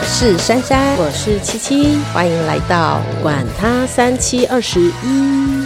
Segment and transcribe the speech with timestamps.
[0.00, 4.92] 我是珊珊，我是七七，欢迎来到管他三七二十一。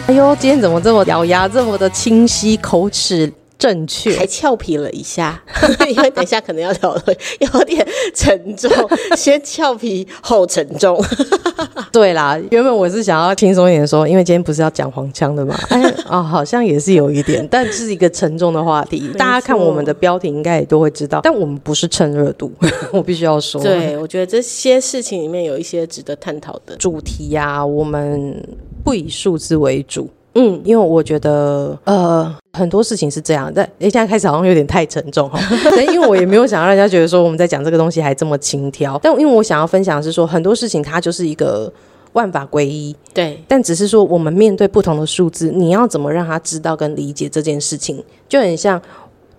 [0.07, 3.31] 哎呦，今天怎么这么咬牙，这么的清晰，口齿
[3.63, 5.41] 正确，还俏皮了一下，
[5.89, 8.69] 因为等一下可能要聊的有点沉重，
[9.17, 11.01] 先俏皮后沉重。
[11.93, 19.13] 对啦，原本我是想要轻松一点说，因为今天不是要讲黄腔的嘛，哎哦，好像也是有一点，但是一个沉重的话题。
[19.17, 22.51] 大家看我们的标题应该也都会知道，但我们不是趁热度，
[22.91, 23.63] 我必须要说。
[23.63, 28.45] 对，我觉得这些事情里面有一些值得探讨的主题呀，我们
[28.83, 30.11] 不以数字为主。
[30.35, 35.39] 嗯，因为我觉得，呃，很多事情是这样，但现在开始好像有点太沉重哈。
[35.77, 41.71] 但因为我也没有想让人家觉得说我们在讲这个东西还这么轻佻，但因为我想要分享的是说，很多事情它就是一个
[42.15, 43.43] 万法归一，对。
[43.47, 48.81] 但只是说我们面对不同的数字，你要怎么让他知道跟理解这件事情，就很像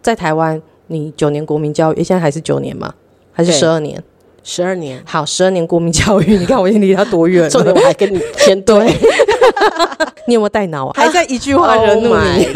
[0.02, 2.94] 在台湾，你九年国民教育，现在还是九年吗？
[3.32, 4.04] 还是十二年？
[4.44, 5.02] 十二年。
[5.06, 7.50] 好，十二年国民教育，你看我已经离他多远了？
[7.52, 8.76] 重点我还跟你先对。
[10.28, 10.94] 你有没有带脑啊？
[10.96, 12.48] 还在一句话惹怒你？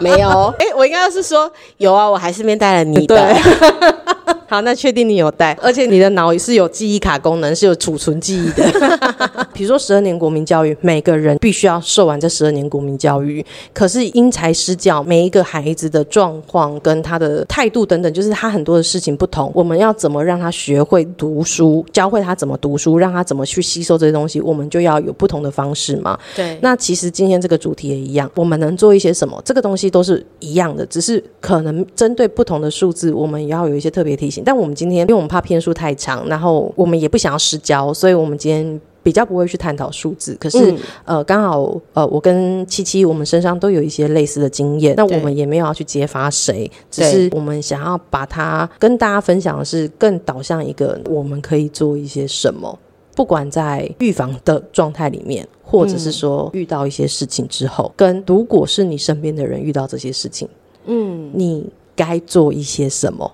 [0.00, 0.54] 没有。
[0.58, 3.36] 哎，我应该是说有啊，我还是面带了你的。
[4.48, 8.64] 好，那确定你有带，而且你的脑是有记忆卡功能，是有储存记忆的。
[9.52, 13.44] 比如说十二年国民教育，每个人必须要受完这十二年国民教育。
[13.72, 19.50] 可是因材施教，每一个孩子的状况跟他的态度等等，就是他很多的事情不同。
[19.54, 26.16] 我们要怎么让他学会读书，教会他怎么读书，让他怎么去吸收这些东西，我们就要有不同的方式嘛。
[26.36, 26.56] 对。
[26.62, 29.40] 那其实今天这个主题也一样，我们能做一些什么？
[29.44, 34.35] 这个东西都是一样的，只是可能针对不同的数字，我们也要有一些特别提醒。
[34.44, 40.36] 但我们今天，因为我们怕篇数太长，然后我们也不想要失焦，所以我们今天比较不会去探讨数字。
[40.40, 52.76] 可是，呃，刚好，呃，我跟七七，我们身上都有一些类似的经验，那我们也没有要去揭发谁，只是我们想要把它跟大家分享的是，更导向一个我们可以做一些什么，
[53.14, 60.48] 不管在预防的状态里面，或者是说遇到一些事情之后，跟如果是你身边的人遇到这些事情，
[60.86, 63.32] 嗯，你该做一些什么？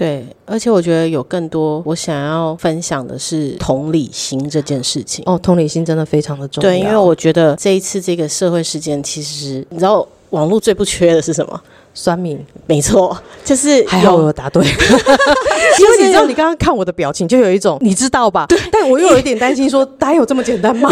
[0.00, 5.22] 对，而且我觉得有更多我想要分享的是同理心这件事情。
[5.26, 6.70] 哦，同理心真的非常的重要。
[6.70, 11.62] 对，因为我觉得这一次这个社会事件，其实你知道，网络最不缺的是什么？
[11.92, 14.64] 酸民，没错，就是还好我答对，
[15.80, 18.46] 因为你知道，你刚刚看我的表情，就有一种你知道吧？
[18.48, 20.90] 对，但我又有一点担心，说 答案有这么简单吗？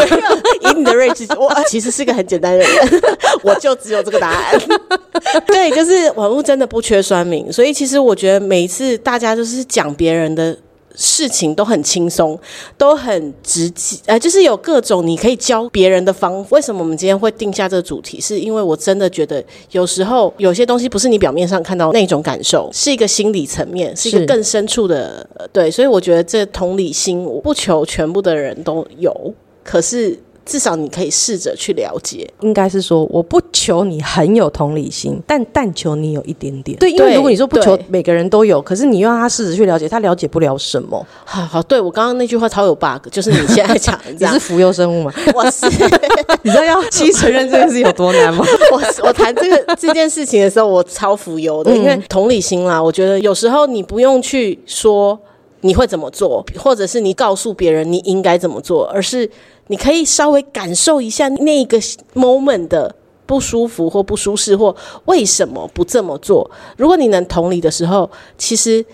[0.63, 2.69] 以你的睿智， 我其实是个很简单的人，
[3.43, 4.61] 我就只有这个答案。
[5.47, 10.57] 对，就是网络真的不缺酸民，所以其实我觉得每一次大家就是讲别人的。
[11.01, 12.37] 事情都很轻松，
[12.77, 16.45] 都很直接，呃，就是有各种你可以教别人的方。
[16.51, 18.21] 为什么我们今天会定下这个主题？
[18.21, 25.25] 是因为我真的觉得有时候有些东西不是你表面上看到那种感受，是一个心理层面，是一个更深处的。
[25.53, 29.33] 对，所以我觉得这同理心，我不求全部的人都有，
[29.63, 30.19] 可是。
[30.49, 36.79] 至少你可以试着去了解，应该是说，我不求你很有同理心，但但求你有一点点。
[36.79, 41.07] 对，因为如果你说不求每个人都有，可是你又让他试着去了解，他了解不了什么。
[41.27, 45.13] 好好，对我刚刚那句话超有 bug，就是你现在讲，你 是浮游生物吗？
[45.37, 45.67] 我是，
[46.41, 48.43] 你知道要去承认这件事有多难吗？
[48.73, 55.19] 我我谈这个这件事情的时候，我超浮游的，因为同理心啦，我觉得有时候你不用去说
[55.61, 59.29] 你会怎么做，或者是你告诉别人你应该怎么做，而是。
[59.69, 61.79] 你可以稍微感受一下那个
[62.15, 64.75] moment 的不舒服或不舒适，或
[65.05, 66.51] 为什么不这么做。
[66.77, 68.85] 如果你能同理的时候，其实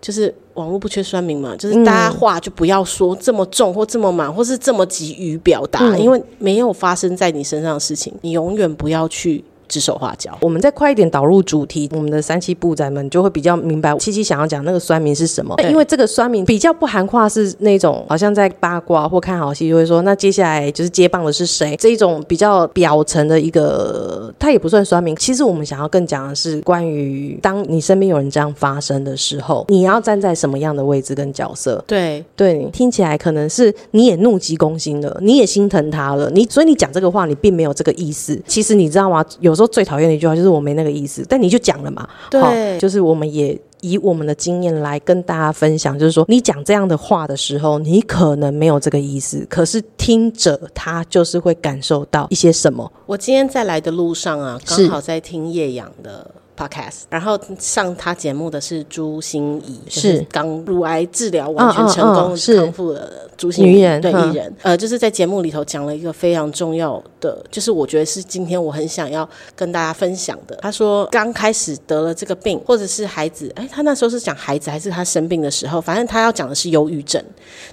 [0.00, 9.44] 就是网络不缺酸民嘛，就是大家话就不要说这么重或这么满，或是这么急于表达，因为没有发生在你身上的事情，你永远不要去。
[9.70, 15.54] 指手画脚，我们再快一点导入主题，我们的三期部仔们就会比较明白七七想要讲那个酸民是什么。
[15.70, 21.76] 因为这个酸民比较不含话，是那种好像在八卦或看好戏，就会说那接下来就是接棒的是谁？
[21.76, 25.14] 这一种比较表层的一个，他也不算酸民。
[25.14, 31.80] 其实我们想要更讲的是关于当你身边有人这样发生的时候，你要站在什么样的位置跟角色？
[31.86, 38.36] 对对，听起来可能是你也怒急攻心了，你也心疼他了，你所以你讲这个话，你并没有这个意思。
[38.48, 39.24] 其实你知道吗？
[39.38, 39.59] 有。
[39.60, 42.08] 说最讨厌的一句话就是我没那个意思，但你就讲了嘛。
[42.30, 52.90] 对，就是我们也以我们的经验来跟大家分享，就是说你讲这样的话的时候，你可能没有这个意思，可是听者他就是会感受到一些什么。
[53.06, 56.30] 我今天在来的路上啊，刚好在听叶阳的。
[56.60, 60.00] podcast，然后上他节目的是朱心怡，是。
[60.00, 69.26] 就是刚乳癌治疗完全成功康复的朱心怡对艺人，呃，就是在节目里头讲了一个非常重要的，就是我觉得是今天我很想要
[69.56, 70.56] 跟大家分享的。
[70.56, 77.22] 他说刚开始得了这个病，或者是孩子，哎，他那时候是讲孩子还是他生病的时候，反正他要讲的是忧郁症，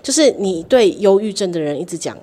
[0.02, 2.16] 就是你对忧郁症的人一直讲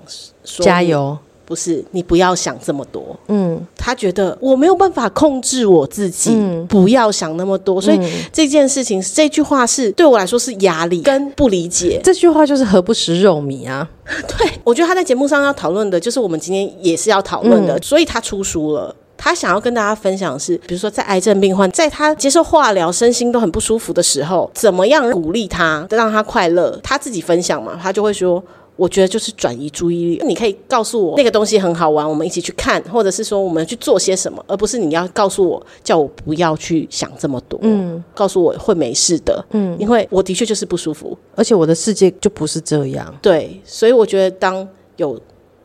[0.45, 7.81] 说加油，不是你不要想这么多，嗯，他觉得我没有办法控制我自己，嗯不要想那么多。
[7.81, 8.01] 所以
[8.33, 12.01] 这件事情，这句话是对我来说是压力跟不理解。
[12.03, 13.89] 这句话就是何不食肉糜啊？
[14.07, 18.95] 对我觉得他在节目上要讨论的，就是我们今天也是要讨论的，所以他出书了。
[19.17, 26.79] 他想要跟大家分享的是，比如说在癌症病患在他接受化疗、身心都很不舒服的时候，怎么样鼓励他，让他快乐。
[26.83, 28.43] 他自己分享嘛，他就会说。
[28.77, 43.15] 我觉得就是转移注意力，你可以告诉我那个东西很好玩，我们一起去看，或者是说我们去做些什么，而不是你要告诉我，叫我不要去想这么多，嗯，告诉我会没事的，嗯，因为我的确就是不舒服，而且我的世界就不是这样。
[43.23, 44.67] 对，所以我觉得当
[44.97, 45.15] 有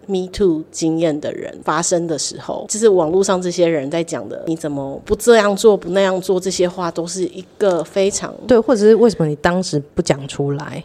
[0.05, 10.83] Me Too 经验的人发生的时候，就是网络上这些人在讲的，你怎么不这样做、不那样做，这些话都是一个非常对，或者是为什么你当时不讲出来？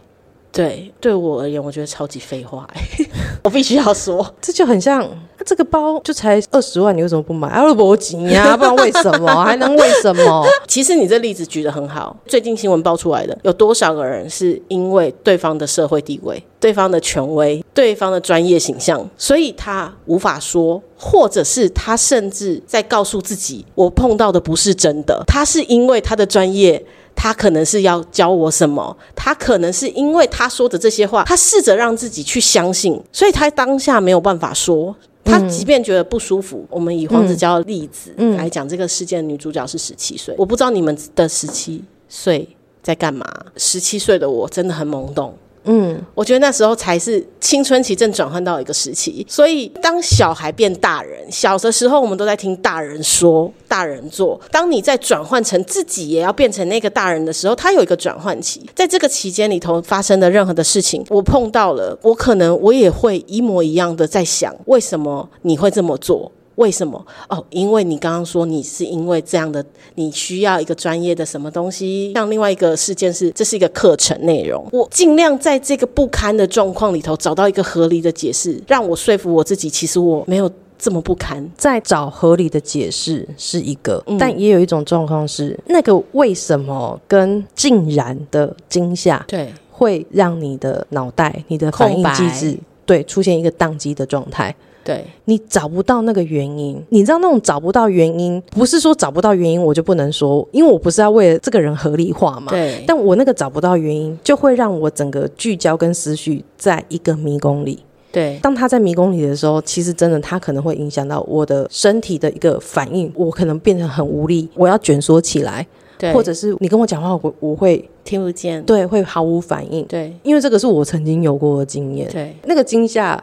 [0.54, 3.06] 对对我而言，我觉得超级废话、欸，
[3.42, 5.10] 我必须要说，这就很像，啊
[5.44, 7.48] 这个包就才二十万，你为什么不买？
[7.48, 9.26] 啊，我急呀，不然为什么？
[9.44, 10.46] 还能为什么？
[10.68, 12.16] 其实你这例子举得很好。
[12.24, 25.22] 最近新闻爆出来的，有多少个人是因为对方的社会地位、对方的权威、对方的专业形象，所以他无法说，或者是他甚至在告诉自己，我碰到的不是真的。
[25.26, 26.82] 他是因为他的专业。
[27.14, 34.94] 他可能是要教我什么，他可能是因为他说的这些话，他试着让自己去相信，所以他当下没有办法说。
[35.26, 42.46] 他即便觉得不舒服，我们以黄子佼的例子来讲，这个事件女主角是十七岁，我不知道你们的十七岁
[42.82, 43.24] 在干嘛。
[43.56, 45.34] 十七岁的我真的很懵懂。
[45.64, 54.40] 嗯，我觉得那时候才是青春期正转换到一个时期，所以当小孩变大人，小的时候我们都在听大人说、大人做。
[54.50, 66.30] 当你在转换成自己也要变成那个大人的时候，他有一个转换期，在这个期间里头发生的任何的事情，我碰到了，我可能我也会一模一样的在想，为什么你会这么做？
[66.56, 67.04] 为什么？
[67.28, 69.64] 哦，因为你刚刚说你是因为这样的，
[69.96, 72.12] 你需要一个专业的什么东西。
[72.14, 81.48] 像另外一个事件是，这是一个课程内容，我尽量在这个不堪的状况里头找到一个合理的解释，让我说服我自己，其实我没有这么不堪。
[81.56, 94.54] 在找合理的解释是一个，嗯但也有一种状况是，那个为什么跟竟然的惊吓，对会让你的脑袋、你的反应空白机制，对出现一个宕机的状态。
[94.84, 95.04] 对。
[95.24, 102.52] 你找不到那个原因，你知道那种找不到原因，不是说找不到原因我就不能说，因为我不是要为了这个人合理化嘛。
[102.52, 107.78] 对，但我那个找不到原因，就会让我整个聚焦跟思绪在一个迷宫里。
[108.12, 108.38] 对。
[108.42, 115.66] 当他在迷宫里的时候，其实真的他可能会影响到我的身体的一个反应，我可能变得很无力，我要卷缩起来，
[115.98, 118.62] 对，或者是你跟我讲话，我我会听不见。
[118.64, 120.14] 对会毫无反应，对。
[120.22, 122.08] 因为这个是我曾经有过的经验。
[122.12, 122.36] 对。
[122.44, 123.22] 那个惊吓，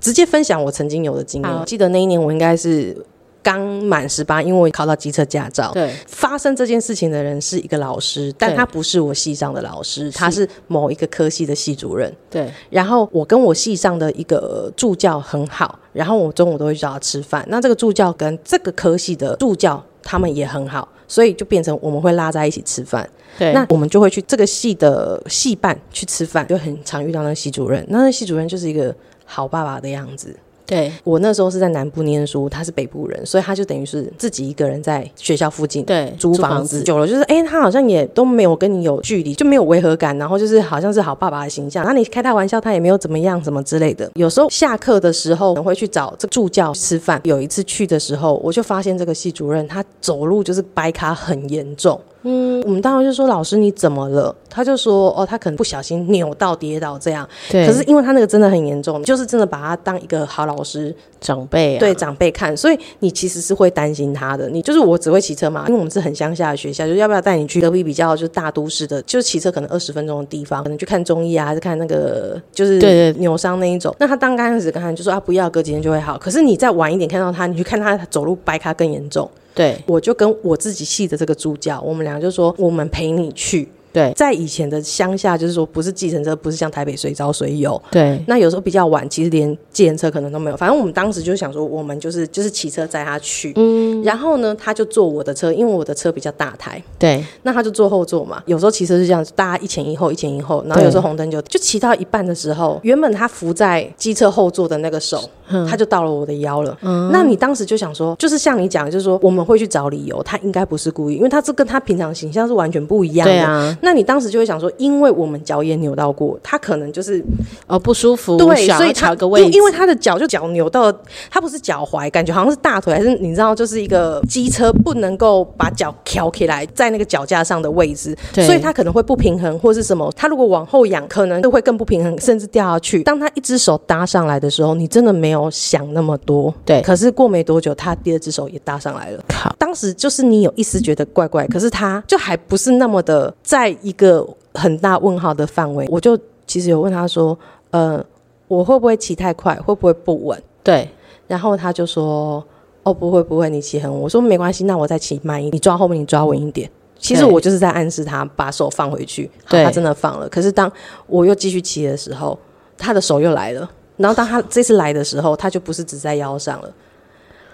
[0.00, 1.52] 直接分享我曾经有的经验。
[1.52, 2.96] 我记得那一年我应该是
[3.42, 5.70] 刚满十八，因为我考到机车驾照。
[5.72, 12.12] 对发生这件事情的人是一个老师，但他不是我系上的老师，他是某一个科系的系主任。
[12.28, 17.44] 对然后我跟我系上的一个助教很好，然后我中午都会找他吃饭。
[17.48, 23.08] 那这个助教跟这个科系的助教他们也很好，所以就变成我们会拉在一起吃饭。
[23.38, 27.82] 对，那我们就会去这个系的系办去吃饭，就很常遇到那个系主任。
[27.88, 28.94] 那那系主任就是一个
[29.30, 30.34] 好爸爸的样子。
[30.66, 41.84] 对我那时候是在南部念书，他是北部人，所以他就等于是自己一个人在学校附近对租房子，久了就是哎、他好像也都没有跟你有距离，就没有违和感，然后就是好像是好爸爸的形象。
[41.84, 44.08] 那你开他玩笑，他也没有怎么样，什么之类的。
[44.14, 47.20] 有时候下课的时候，我会去找这个助教吃饭。
[47.24, 52.00] 有一次去的时候，我就发现这个系主任他走路就是掰卡很严重。
[52.22, 54.34] 嗯，我们当时就说老师你怎么了？
[54.48, 57.26] 他就说哦，他可能不小心扭到跌倒这样。
[57.50, 64.50] 对，可是因为他那个真的很严重，就是真的把他当一个好老师长辈啊，对长辈看，所以你其实是会担心他的。
[64.50, 73.94] 你就是我只会骑车嘛，因为我们是很乡下的学校，就是要不要带你去隔壁比较就是大都市的，就是骑车可能二十分钟的地方，可能去看中医啊，还是看那个就是对对扭伤那一种。
[73.98, 76.18] 那他刚刚开始跟他就说啊不要，隔几天就会好。
[76.18, 79.30] 可是你再晚一点看到他，你去看他走路掰咖更严重。
[79.54, 83.68] 对我就跟我自己系的这个助教，我们俩就说我们陪你去。
[83.92, 87.80] 对在以前的乡下，就是说不是计程车，不是像台北随招随有。
[87.90, 90.56] 对那有时候比较晚，其实连计程车可能都没有。
[90.56, 98.42] 反正我们当时就想说，我们就是就是骑车载他去，嗯，然后呢，他就坐我的车，因为我的车比较大台，对那他就坐后座嘛。
[98.46, 105.28] 有时候骑车是这样，大家一前一后，一前一后，然后有时候红灯就就骑到一半的时候，原本他扶在机车后座的那个手，
[105.68, 106.76] 他就到了我的腰了。
[107.12, 113.32] 那你当时就想说，就是像你讲的，就是说我们会去找理由，他应该不是故意，因为他这跟他平常形象是完全不一样的。
[113.32, 117.24] 对啊，那你当时就会想说，因为我们脚也扭到过，他可能就是
[117.66, 120.92] 哦不舒服，对，所以他因因为他的脚就脚扭到，
[121.30, 130.10] 他不是脚踝，感觉好像是大腿，还是你知道，就是一个机车不能够把脚翘起来在那个脚架上的位置，对所以他可能会不平衡或是什么。
[130.16, 133.02] 他如果往后仰，可能就会更不平衡，甚至掉下去。
[133.02, 139.22] 当他一只手搭上来的时候，你真的没有想那么多，对可是过没多久，他第二只手也搭上来了。
[139.28, 145.86] 靠，当时就是你有一丝觉得怪怪，可是他就还不是那么的在一个很大问号的范围。
[145.90, 147.36] 我就其实有问他说，
[147.70, 148.04] 呃，
[148.48, 150.42] 我会不会骑太快，会不会不稳？
[150.62, 150.88] 对
[151.26, 152.44] 然后他就说，
[152.82, 154.00] 哦，不会不会，你骑很稳。
[154.00, 156.70] 我说没关系，那我再骑慢一点，你抓后面，你抓稳一点。
[156.98, 160.28] 其实我就是在暗示他把手放回去，对他真的放了。
[160.28, 160.70] 可是当
[161.06, 162.38] 我又继续骑的时候，
[162.76, 163.70] 他的手又来了。
[163.96, 166.70] 然后当他这次来的时候，他就不是只在腰上了，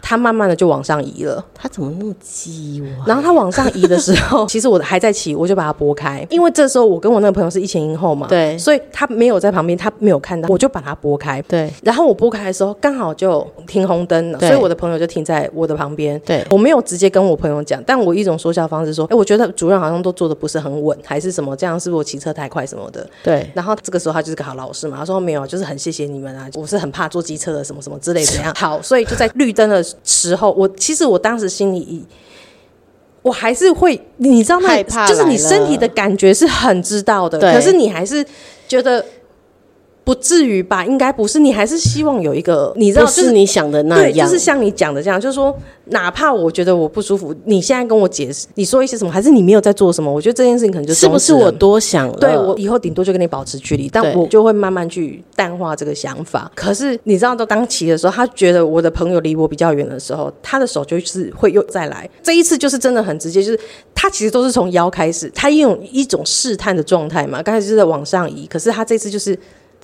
[0.08, 1.44] 他慢慢的就往上移了。
[1.52, 3.04] 他怎么那么激我？
[3.08, 11.42] 然后他往上移的时候， 其实我还在骑，我就把它拨开，因为这时候我跟我那个朋友是一前一后嘛，对所以他没有在旁边，他没有看到，我就把它拨开。
[11.42, 16.16] 对然后我拨开的时候，刚好就停红灯了，所以我的朋友就停在我的旁边。
[16.20, 23.04] 对我没有直接跟我朋友讲，但我一种说笑方式说，哎，我觉得主任好像都做的不是很稳，还是什么，这样是不是我骑车太快什么的？
[23.24, 28.54] 对然后这个时候他就是个好老师嘛，他说没有，就是很谢谢你们啊，我是很怕坐机车的什么什么之类的怎样。
[28.56, 32.04] 好，所以就在绿灯的时候，我其实我当时心里。
[33.22, 38.24] 我还是会，你知道那害怕就是你身体的感觉是很知道的，可是你还是
[38.68, 39.04] 觉得
[40.06, 40.84] 不至于吧？
[40.84, 45.52] 应该不是，你还是希望有一个，你知道，就是你想的那对，样，就是像你讲的这样，就是说，
[45.86, 52.14] 哪怕我觉得我不舒服，你现在跟我解释，你说一些什么，还是你没有在做什么，我觉得这件事情可能就是不是我多想了？
[52.20, 56.48] 对我以后顶多就跟你保持距离，但我就会慢慢去淡化这个想法。
[56.54, 62.08] 可是你知道，到刚骑的时候，他觉得我的朋友离我比较远的时候，他的手就是会又再来。
[62.22, 63.58] 这一次就是真的很直接，就是
[63.92, 69.36] 他其实都是从腰开始，他用一种试探的状态嘛，刚才就是在往上移，可是他这次就是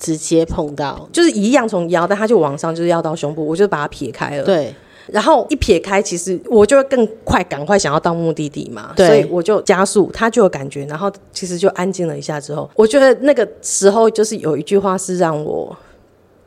[0.03, 4.43] 直接碰到，就是一样从腰，但他就往上，就是要到胸部，我就把它撇开了。
[4.43, 4.75] 对。
[5.07, 9.07] 然后一撇开，其实我就会更快，赶快想要到目的地嘛，对。
[9.07, 15.75] 所以我就加速，他就有感觉，然后其实就安静了一下之后，我觉得那个时候就是有一句话是让我，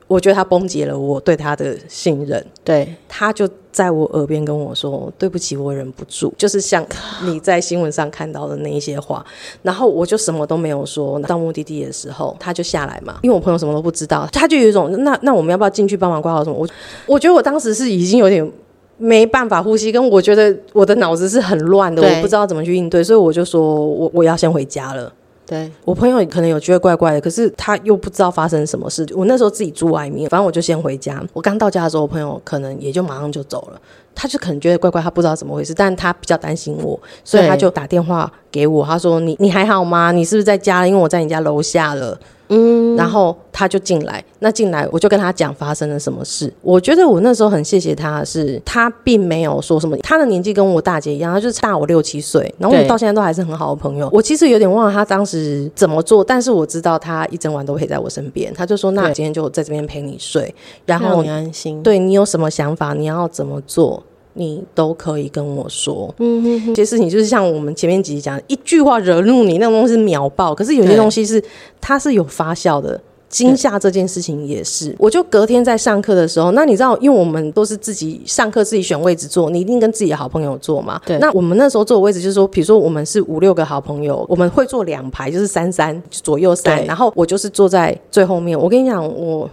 [0.06, 6.86] 我觉得他崩解了我对他的信任，对他就在我耳边跟我说：“对不起，我忍不住。”就是像
[7.24, 9.24] 你在新闻上看到的那一些话，
[9.62, 11.18] 然后我就什么都没有说。
[11.20, 16.56] 到目的地的时候，他就下来嘛，因为我朋友什么都不知道，他就有一种那那我们要不要进去帮忙挂号什么？
[16.56, 16.68] 我
[17.06, 18.50] 我觉得我当时是已经有点。
[18.98, 25.12] 没办法呼吸，跟我觉得我的脑子是很乱的，对我不知道怎么去应对，所以我就说我我要先回家了。
[25.46, 29.06] 对我朋友可能有觉得怪怪的，可是他又不知道发生什么事。
[29.14, 31.24] 我那时候自己住外面，反正我就先回家。
[31.32, 33.80] 我刚到家的时候，我朋友可能也就马上就走了。
[34.16, 40.10] 他就可能觉得怪怪，他不知道怎么回事，但他比较担心我，所以他就打电话给我，他说：“你你还好吗？
[40.10, 40.84] 你是不是在家？
[40.84, 42.18] 因为我在你家楼下了。”
[42.48, 46.52] 嗯，然后他就进来，那进来我就跟他讲发生了什么事。
[46.62, 54.08] 我觉得我那时候很谢谢他的是，他并没有说什么，他的年纪跟我大姐一样，他就是大我六七岁，然后我们到现在都还是很好的朋友。
[54.12, 58.54] 我其实有点忘了他当时怎么做，但是我知道他一整晚都陪在我身边。
[58.54, 60.54] 他就说：“那对今天就在这边陪你睡，
[60.84, 61.82] 然后你安心。
[61.82, 64.00] 对你有什么想法，你要怎么做，
[64.36, 66.14] 你都可以跟我说。
[66.18, 70.54] 嗯哼哼，这些事情就是像我们前面几集讲的，一句话惹怒你，那种东西是秒爆。
[70.54, 71.42] 可是有些东西是
[71.80, 73.00] 它是有发酵的。
[73.28, 80.98] 惊吓这件事情也是，我就隔天在上课的时候，那你知道，因为我们都是自己上课自己选位置坐，你一定跟自己的好朋友坐嘛。
[81.04, 88.58] 对那我们那时候坐的位置就是说，比如说我们是五六个好朋友，我们会坐两排，就是三三左右三，然后我就是坐在最后面。
[88.58, 89.50] 我跟你讲，我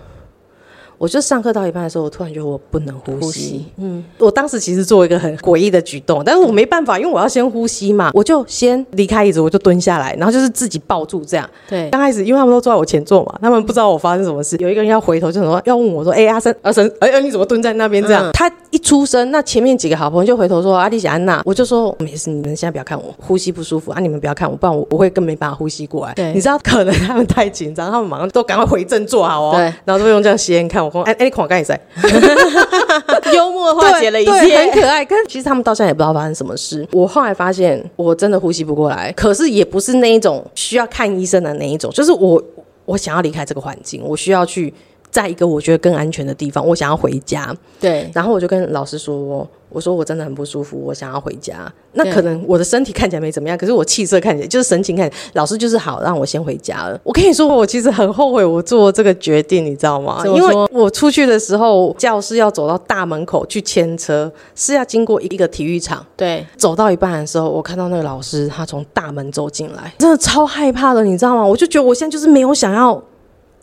[1.04, 3.20] 我就上课到一半的时候，我突然觉得我不能呼吸。
[3.20, 11.46] 呼吸嗯，我当时其实做一个很诡异的举动，但是我没办法，因为我要先呼吸嘛，我就先离开椅子，我就蹲下来，然后就是自己抱住这样。
[11.68, 14.56] 对刚开始，因为他们都坐在我前座嘛，他们不知道我发生什么事。
[14.62, 31.80] 有一个人要回头，就说要问我说：“哎、阿生， 阿生，哎、哎，你怎么蹲在那边这样？”嗯他一出声，那前面几个好朋友就回头说：“阿丽小安娜。”我就说：“没事，你们现在不要看我，呼吸不舒服啊，你们不要看我，不然我我会更没办法呼吸过来。”对你知道，可能他们太紧张，他们马上都赶快回正坐好哦，对然后都用这样斜眼看我，公，哎哎，狂干也在，
[33.34, 34.82] 幽默化解了一对对很。
[34.82, 35.04] 可爱。
[35.04, 36.88] 可是其实他们到现在也不知道发生什么事。
[36.92, 42.42] 我后来发现，我真的呼吸不过来，可是也不是那一种需要看医生的那一种，就是我
[42.86, 44.74] 我想要离开这个环境，我需要去
[45.14, 47.56] 在一个我觉得更安全的地方，我想要回家。
[47.80, 51.72] 对然后我就跟老师说，我说我真的很不舒服，我想要回家。
[51.92, 57.00] 那可能我的身体看起来没怎么样，可是我气色看起来就是神情看起来，老师就是好让我先回家了。
[57.04, 60.24] 我跟你说，我其实很后悔我做这个决定，你知道吗？
[60.26, 66.04] 因为我出去的时候，教室要走到大门口去牵车，是要经过一个体育场。
[66.18, 71.46] 对走到一半的时候，我看到那个老师，他从大门走进来，真的超害怕的，你知道吗？
[71.46, 73.00] 我就觉得我现在就是没有想要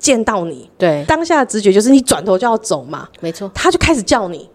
[0.00, 3.48] 见到你，对，当下的直觉就是你转头就要走嘛，没错。
[3.54, 4.49] 他就开始叫你。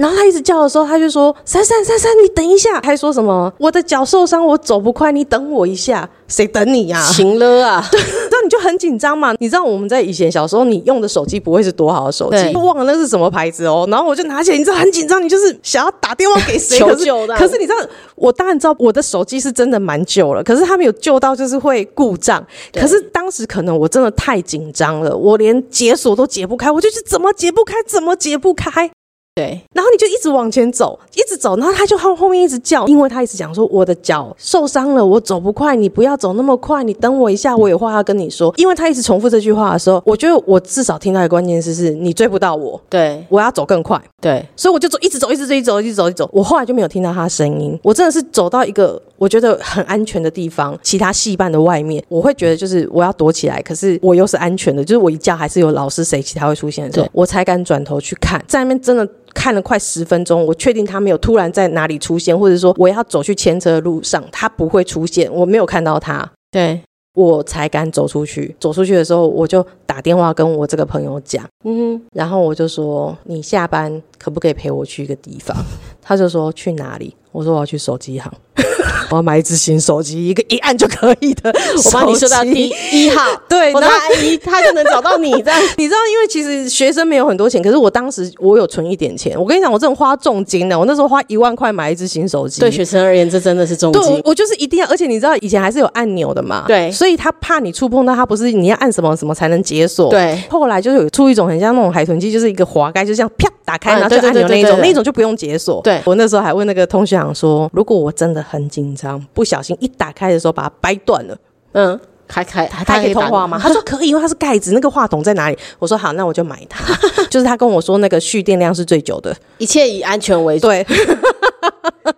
[0.00, 9.34] 然后他一直叫的时候，他就说：“珊珊，珊珊，你等一下。”还说什么：“我的脚受伤，我走不快，你等我一下。”谁等你呀、行了啊， 那你就很紧张嘛。
[9.40, 13.84] 你知道我们在以前小时候，你用的手机不会是多好的手机对，忘了那是什么牌子哦。
[13.90, 17.78] 然后我就拿起来，你知道很紧张，你就是 想要打电话给谁 求救的可是你知道，
[18.14, 22.42] 我当然知道我的手机是真的蛮旧了，可是他没有旧到就是会故障。
[22.72, 28.88] 可是当时可能我真的太紧张了，我连解锁都解不开，我就是怎么解不开，怎么解不开。
[29.32, 38.52] 对然后你就一直往前走，一直走，然后他就后后面一直叫，因为他一直讲说我的脚受伤了，我走不快，你不要走那么快，你等我一下，我有话要跟你说。
[38.56, 46.30] 因为他一直重复这句话的时候，我觉得我至少听到的关键词是你追不到我，对我要走更快，对所以我就走，一直走，一直走，一直走，一直走，一直走。
[46.32, 59.08] 我后来就没有听到他的声音，我真的是走到一个我觉得很安全的地方，其他戏班的外面，我会觉得就是我要躲起来，可是我又是安全的，就是我一叫还是有老师谁其他会出现的时候对，我才敢转头去看，在那边真的。
[59.34, 66.80] 看了快十分钟，我确定他没有突然在哪里出现，或者说我要走去牵车的路上，他不会出现，我没有看到他，对，
[67.14, 68.54] 我才敢走出去。
[68.60, 75.56] 走出去的时候，我就打电话跟我这个朋友讲，嗯然后我就说：“你下班可不可以陪我去一个地方？”
[76.02, 78.28] 他就说：“去哪里？”我说：“我要去手机行，
[79.10, 81.54] 我要买一只新手机，一个一按就可以的。
[81.84, 85.60] 我帮你设到第一号，对，我然后拿一，他就能找到你这样。
[85.76, 89.38] 你知道，因为其实学生没有很多钱，可是我当时我有存一点钱。
[89.38, 92.60] 我跟你讲，我这种花重金的，我那时候花一万块买一只新手机。
[92.60, 94.20] 对学生而言，这真的是重对，我金。
[94.24, 105.80] 我就是一定要，而且你知道以前还是有按钮的嘛，对所以他怕你触碰到它，不是你要按什么什么才能解锁，对后来就是有出一种很像那种海豚机，就是一个滑盖，就这样啪打开，嗯然后就按钮那一种，那一种就不用解锁。
[105.82, 111.36] 对我那时候还问那个通讯长说，如果我真的很紧张，不小心一打开的时候把它掰断了，
[111.72, 113.60] 嗯，开开，还可以通话吗？
[113.62, 115.58] 他说 可以，因为它是盖子，那个话筒在哪里？
[115.78, 116.84] 我说好，那我就买它。
[117.30, 120.84] 就是他跟我说那个蓄电量是最久的，一切以安全为主，对。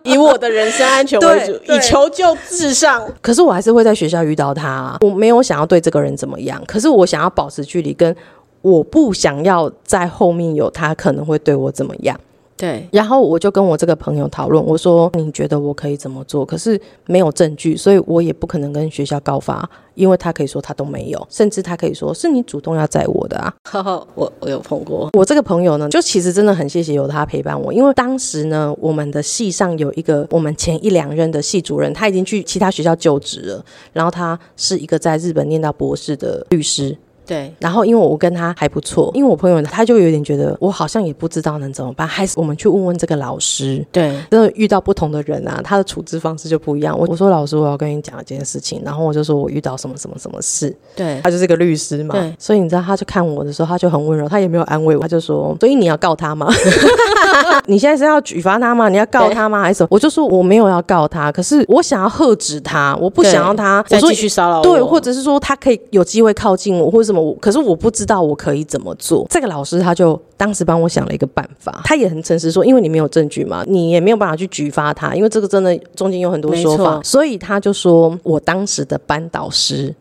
[0.03, 3.05] 以我的人身安全为主，以求救至上。
[3.21, 8.13] 可是我还是会在学校遇到他、啊，我没有想要对这个人怎么样，可是我想要保持距离，跟
[8.63, 12.19] 我不想要在后面有他可能会对我怎么样。
[12.55, 16.45] 对然后我就跟我这个朋友讨论，我说你觉得我可以怎么做？
[16.45, 23.53] 可是没有证据，所以我也不可能跟学校告发，因为他可以说他都没有，甚至他可以说是你主动要载我的啊。
[24.15, 36.95] 我我有碰过，我这个朋友呢，就其实真的很谢谢有他陪伴我，因为当时呢，我们的系上有一个我们前一两任的系主任，他已经去其他学校就职了，然后他是一个在日本念到博士的律师。
[37.25, 43.85] 对然后因为我跟他还不错，因为我朋友他就有点觉得我好像也不知道能怎么办，还是我们去问问这个老师。
[43.91, 46.97] 对真的遇到不同的人啊，他的处置方式就不一样。
[46.97, 56.51] 我我说老师，我要跟你讲一件事情，然后我就说我遇到什么什么什么事，对他就是个律师嘛对，所以你知道，他就看我的时候，他就很温柔，他也没有安慰我，他就说：“所以你要告他吗？
[57.67, 58.89] 你现在是要举发他吗？
[58.89, 59.61] 你要告他吗？
[59.61, 69.27] 还是什么？”我就说我没有要告他，可是我想要喝止他，我不想要他，我说再继续骚扰我，对，或者是说他可以有机会靠近我，或者什么我，可是我不知道我可以怎么做。
[69.29, 79.93] 这个老师他就当时帮我想了一个办法，他也很诚实说，因为你没有证据嘛，你也没有办法去举发他，因为这个真的中间有很多说法所以他就说我当时的班导师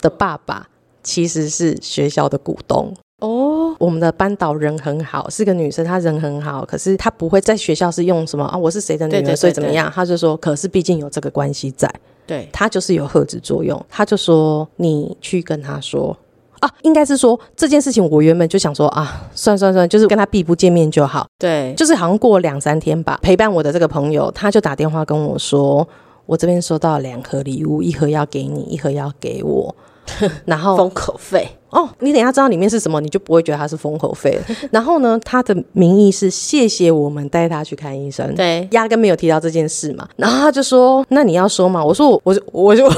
[0.00, 0.68] 的爸爸
[1.02, 2.94] 其实是学校的股东。
[3.20, 9.92] 哦，我们的班导人很好，是个女生，她人很好，可是她不会在学校是用什么啊，我是谁的女儿，对对对所以怎么样？
[9.94, 11.86] 她就说，可是毕竟有这个关系在，
[12.26, 16.16] 对他就是有赫子作用，他就说你去跟他说
[16.60, 25.86] 啊，应该是说这件事情，我原本就想说啊，算算算，就是跟他避不见面就好，对，就是好像过两三天吧，陪伴我的这个朋友，他就打电话跟我说，
[26.26, 29.74] 我这边收到两盒礼物，一盒要给你，一盒要给我。
[30.44, 34.56] 然后封口费，哦，你等一下知道里面是什么，你就不会觉得它是封口费了。
[34.72, 40.08] 然后呢，他的名义是谢谢我们带他去看医生，对压根没有提到这件事嘛。
[40.16, 42.90] 然后他就说：“那你要说嘛？”我说我：“我就我就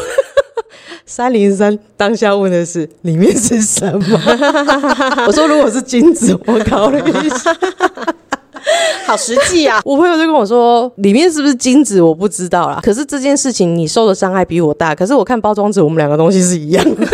[1.06, 4.20] 三零三当下问的是里面是什么？
[5.26, 7.56] 我说如果是金子，我考虑一下。
[9.04, 9.80] 好实际啊！
[9.84, 12.78] 我朋友就跟我说，里面是不是金子我不知道啦。
[12.80, 17.04] 可是这件事情你受的伤害比我大，可是我看包装纸，我们两个东西是一样的。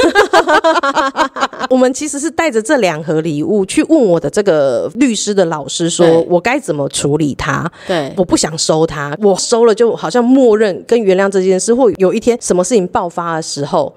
[1.70, 7.70] 我们其实是带着这两盒礼物去问我的这个律师的老师，说对我该怎么处理它。
[7.86, 13.94] 对我不想收它，我收了就好像默认跟原谅这件事，或有一天什么事情爆发的时候。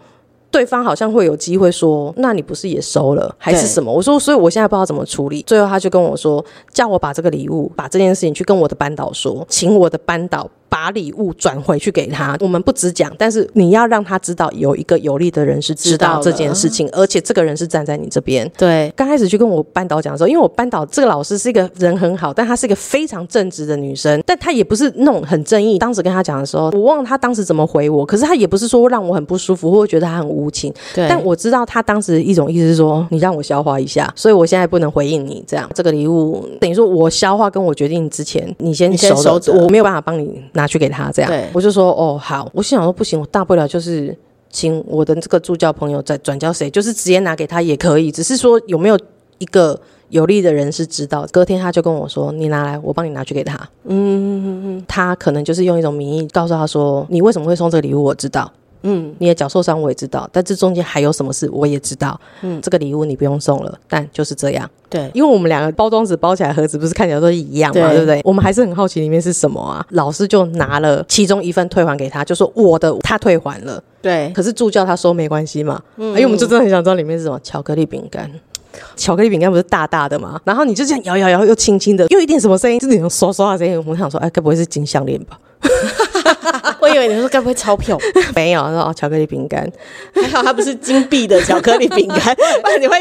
[0.50, 12.38] 对方好像会有机会说：“那你不是也收了，还是什么？”我说：“所以我现在不知道怎么处理。”最后他就跟我说：“叫我把这个礼物，把这件事情去跟我的班导说，请我的班导把礼物转回去给他。
[12.40, 25.78] 我们不只讲，但是你要让他知道有一个有利的人是知知道这件事情，而且这个人是站在你这边。”对刚开始去跟我班导讲的时候，因为我班导这个老师是一个人很好，但她是一个非常正直的女生，但她也不是那种很正义。
[25.78, 35.70] 当时跟她讲的时候，我忘了她当时怎么回我，可是她也不是说让我很不舒服，或者觉得她很无情，对，但我知道她当时一种意思是说，你让我消化一下，所以我现在不能回应你这样。
[35.76, 41.48] 这个礼物等于说我消化跟我决定之前，你先你先收着我没有办法帮你拿去给他这样对。
[41.54, 44.18] 我就说哦好，我心想说不行，我大不了就是。
[44.54, 49.00] 请我的这个助教朋友再转交谁，就是直接拿给他也可以，只是说有没有
[49.38, 51.26] 一个有利的人是知道。
[51.32, 58.04] 隔天他就跟我说：“你拿来，我帮你拿去给他。”嗯，他可能就是用一种名义告诉他说：“你为什么会送这个礼物？
[58.04, 58.52] 我知道。”
[58.84, 62.20] 嗯，你的脚受伤我也知道，但这中间还有什么事我也知道。
[62.42, 64.70] 嗯，这个礼物你不用送了，但就是这样。
[64.90, 68.22] 对因为我们两个包装纸包起来盒子不是看起来都是一样嘛，对对不对？
[68.26, 69.86] 我们还是很好奇里面是什么啊。
[69.92, 75.82] 老师就拿了其中一份退还给他，就说我的他退还了，对可是助教他说没关系嘛。
[75.96, 78.30] 嗯因为我们就真的很想知道里面是什么，巧克力饼干。
[78.96, 83.82] 巧克力饼干不是大大的嘛，然后你就这样摇摇摇，又轻轻的，又一点什么声音，就是那种刷刷的声音。
[83.86, 85.38] 我想说，哎，该不会是金项链吧？
[86.82, 87.98] 我以为你说该不会钞票？
[88.36, 89.70] 没有，他说哦，巧克力饼干。
[90.14, 92.98] 还好它不是金币的巧克力饼干， 不然你会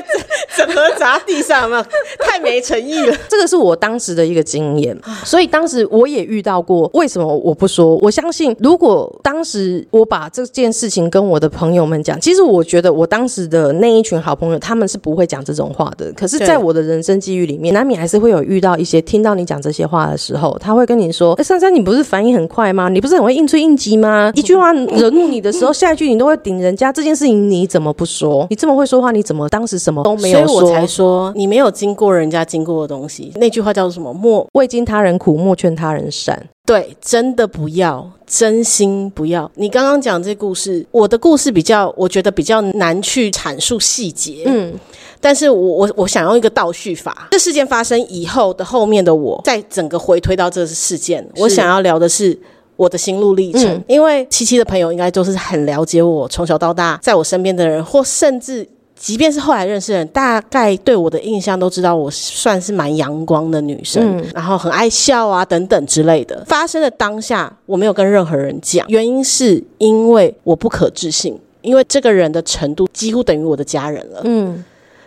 [0.56, 1.84] 整整盒砸地上，有没有？
[2.20, 3.16] 太没诚意了。
[3.28, 6.90] 这个是我当时的一个经验，所以当时我也遇到过。
[6.94, 7.96] 为什么我不说？
[7.96, 16.12] 我相信，如果当时我把这件事情跟我的朋友们讲，其实我觉得我当时的那一群好朋友，他们是不会讲这种话的。
[16.12, 22.88] 可是，在我的人生际遇里面，难免还是会有遇到一些听到你讲这些话的时候，他会跟你说：“哎，珊珊，你不是反应很快吗？
[22.88, 24.30] 你不是很会应出应急吗？
[24.34, 26.92] 一句话惹怒你的时候，下一句你都会顶人家。
[26.92, 28.46] 这件事情你怎么不说？
[28.50, 30.46] 你这么会说话，你怎么当时什么都没有说？
[30.46, 33.32] 所以我才说你没有经过人家经过的东西。
[33.36, 34.12] 那句话叫做什么？
[34.12, 39.50] 莫未经他人苦，莫劝他人善。”对，真的不要，真心不要。
[39.56, 44.44] 你刚刚讲这故事，我的故事比较，我觉得比较难去阐述细节。
[44.46, 44.72] 嗯，
[45.20, 52.38] 但是我我我想用一个倒叙法，这事件发生以后的后面的我，在整个回推到这个事件，我想要聊的是。
[52.80, 53.84] 我的心路历程，嗯。
[53.86, 58.66] 因为七七的朋友应该都是很了解我从小到大在我身边的人，或甚至
[58.96, 64.24] 即便是后来认识的人，大概对我的印象都知道我算是蛮阳光的女生，嗯。
[64.34, 66.42] 然后很爱笑啊等等之类的。
[66.46, 74.22] 发生的当下，我没有跟任何人讲，原因是因为我不可置信，因为这个人的程度几乎等于我的家人了。
[74.24, 74.64] 嗯，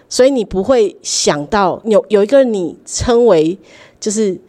[0.07, 3.57] 所以你不会想到有有一个你称为
[3.99, 4.39] 就是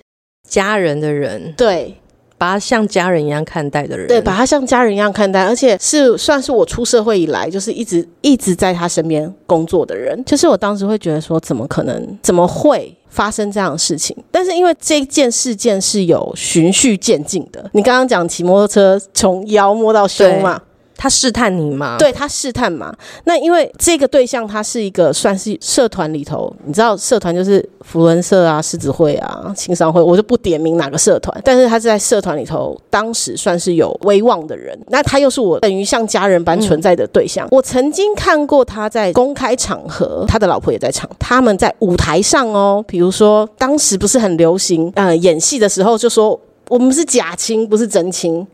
[0.47, 1.97] 家人的人，对
[2.45, 10.23] 把他像家人一样看待的人，对，把他像家人一样看待，而且是算是我出社会以来就是一直一直在他身边工作的人。
[10.27, 12.19] 就是我当时会觉得说，怎么可能？
[12.21, 12.95] 怎么会？
[13.09, 17.65] 发生这样的事情，但是因为这件事件是有循序渐进的。
[17.73, 20.61] 你刚刚讲骑摩托车从腰摸到胸嘛，
[20.97, 22.95] 他试探你吗？，对他试探嘛。
[23.25, 34.79] 那因为这个对象他是一个算是社团里头，你知道社团就是福伦社啊、狮子会啊、青商会，我就不点名哪个社团，但是他是在社团里头，当时算是有威望的人。
[34.89, 37.47] 那他又是我等于像家人般存在的对象。
[37.51, 46.41] 我曾经看过他在公开场合，他的老婆也在场，他们在舞台上哦，比如说当时不是很流行，呃，演戏的时候就说。
[46.71, 48.45] 我们是假亲，不是真亲。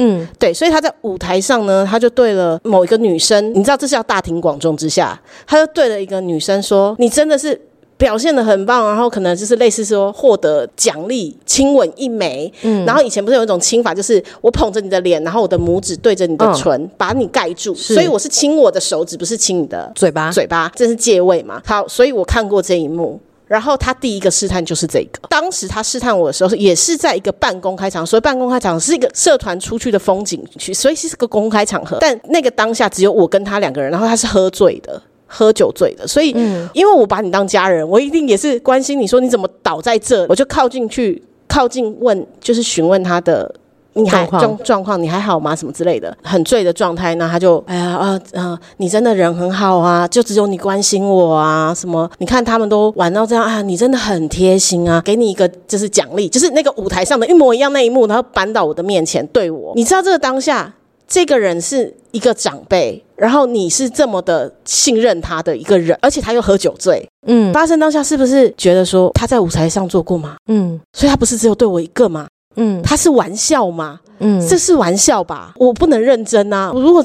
[0.00, 7.60] 嗯，对，所以他在舞台上呢，他就对了某一个女生，你知道这是要大庭广众之下，他就对了一个女生说：“你真的是
[7.98, 12.50] 表现的很棒，然后可能就是类似说获得奖励，亲吻一枚。
[12.62, 21.60] 嗯，然后以前不是有一种亲法，就是我捧着你的脸，然后我的拇指对着你的嗯唇，把你盖住，所以我是亲我的手指，不是亲你的嘴巴，嘴巴，这是借位嘛？
[21.66, 23.20] 好，所以我看过这一幕。
[23.50, 31.98] 然后他第一个试探就是这个，当时他试探我的时候，也是在一个半公开场，所以半公开场是一个社团出去的风景区，所以是个公开场合。
[32.00, 35.02] 但那个当下只有我跟他两个人，然后他是喝醉的。
[35.32, 36.30] 喝酒醉的，所以、
[36.72, 43.69] 因为我把你当家人，我一定也是关心你说你怎么倒在这，我就靠近去，靠近问，就是询问他的你
[44.08, 45.54] 还状况状状况，你还好吗？
[45.54, 52.10] 什么之类的，很醉的状态，那他就哎呀啊啊，你真的人很好啊，就只有你关心我啊，什么？
[52.18, 60.72] 你看他们都玩到这样啊，你真的很贴心啊，给你一个就是奖励，就是那个舞台上的一模一样那一幕，然后搬到我的面前对我，你知道这个当下，
[61.08, 70.36] 这个人是一个长辈，然后你是这么的信任他的一个人，而且他又喝酒醉，嗯发生当下是不是觉得说他在舞台上做过吗？
[70.48, 72.26] 嗯所以他不是只有对我一个吗？
[72.62, 74.00] 嗯他是玩笑吗？
[74.18, 75.54] 嗯，这是玩笑吧？
[75.56, 76.70] 我不能认真啊！
[76.74, 77.02] 我如果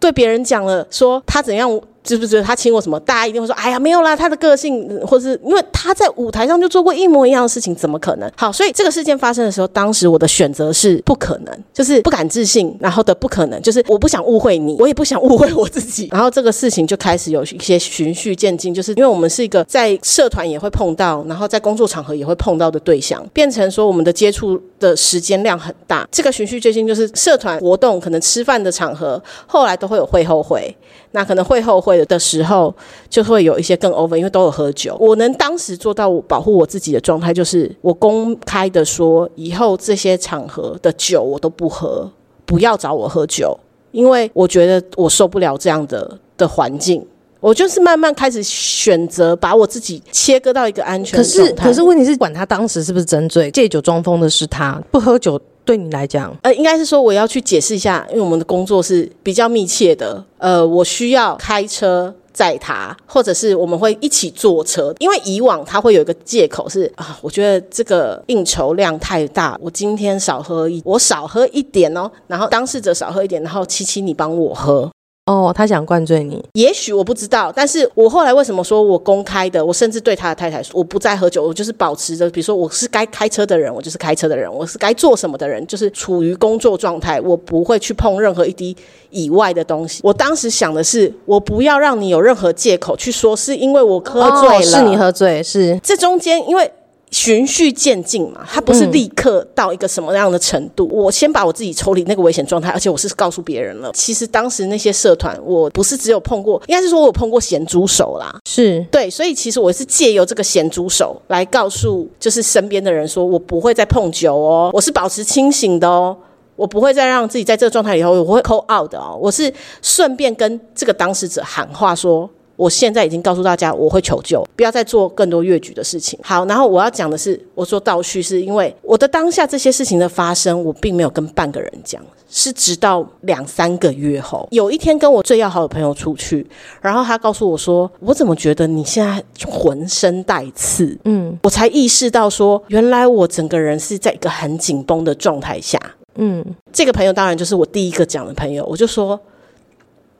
[0.00, 1.70] 对别人讲了说他怎样，
[2.04, 16.08] 知不知道他亲我什么，大家一定会说：“哎呀，没有啦，他的个性，或是因为他在舞台上就做过一模一样的事情，怎么可能？”好，所以这个事件发生的时候，当时我的选择是不可能，就是不敢置信，然后的不可能，就是我不想误会你，我也不想误会我自己。
[16.12, 26.06] 然后这个事情就开始有一些循序渐进，就是因为我们是一个在社团也会碰到，然后在工作场合也会碰到的对象，变成说我们的接触的时间量很大。
[26.12, 30.76] 这个循序渐进就是社团活动，可能吃饭的场合，后来都会有会后会。
[31.14, 32.74] 那可能会后悔的时候，
[33.08, 34.96] 就会有一些更 over，因为都有喝酒。
[34.98, 42.10] 我能当时做到保护我自己的状态，就是我公开的说，以后这些场合的酒我都不喝，
[42.44, 43.56] 不要找我喝酒，
[43.92, 47.06] 因为我觉得我受不了这样的的环境。
[47.38, 51.22] 我就是慢慢开始选择把我自己切割到一个安全可。
[51.22, 74.90] 是可是问题是，管他当时是不是真醉，借酒装疯的是他，不喝酒对你来讲，呃，应该是说我要去解释一下，因为我们的工作是比较密切的，呃，我需要开车载他，或者是我们会一起坐车，因为以往他会有一个借口是啊，我觉得这个应酬量太大，我今天少喝一，我少喝一点哦，然后当事者少喝一点，然后七七你帮我喝，
[75.26, 88.76] 哦，他想灌醉你，也许我不知道，但是我后来为什么说我公开的，我甚至对他的太太说，我不再喝酒，我就是保持着，比如说我是该开车的人，我就是开车的人，我是该做什么的人，就是处于工作状态，我不会去碰任何一滴
[89.08, 90.00] 以外的东西。
[90.04, 96.70] 我当时想的是，我不要让你有任何借口去说是因为我喝醉了，哦是你喝醉，是这中间因为。
[97.14, 100.88] 循序渐进嘛，它不是立刻到一个什么样的程度。
[100.90, 103.92] 我先把我自己抽离那个危险状态，而且我是告诉别人了。
[103.94, 108.36] 其实当时那些社团，我不是只有碰过，应该是说我有碰过咸猪手啦。
[108.44, 116.16] 是，对，所以其实我是借由这个咸猪手来告诉，就是身边的人说，我不会再碰酒哦，我是保持清醒的哦。
[116.56, 119.18] 我不会再让自己在这个状态里头，我会 call out 的哦。
[119.20, 126.18] 我是顺便跟这个当事者喊话说，我现在已经告诉大家，我会求救，不要再做更多越矩的事情。
[126.22, 136.46] 好，然后我要讲的是，我说倒叙，是因为我的当下这些事情的发生，我并没有跟半个人讲，是直到两三个月后，有一天跟我最要好的朋友出去，
[136.80, 140.96] 然后他告诉我说，我怎么觉得你现在浑身带刺？
[141.04, 145.78] 嗯我才意识到说，原来我整个人是在一个很紧绷的状态下。
[146.16, 149.18] 嗯这个朋友当然就是我第一个讲的朋友，我就说，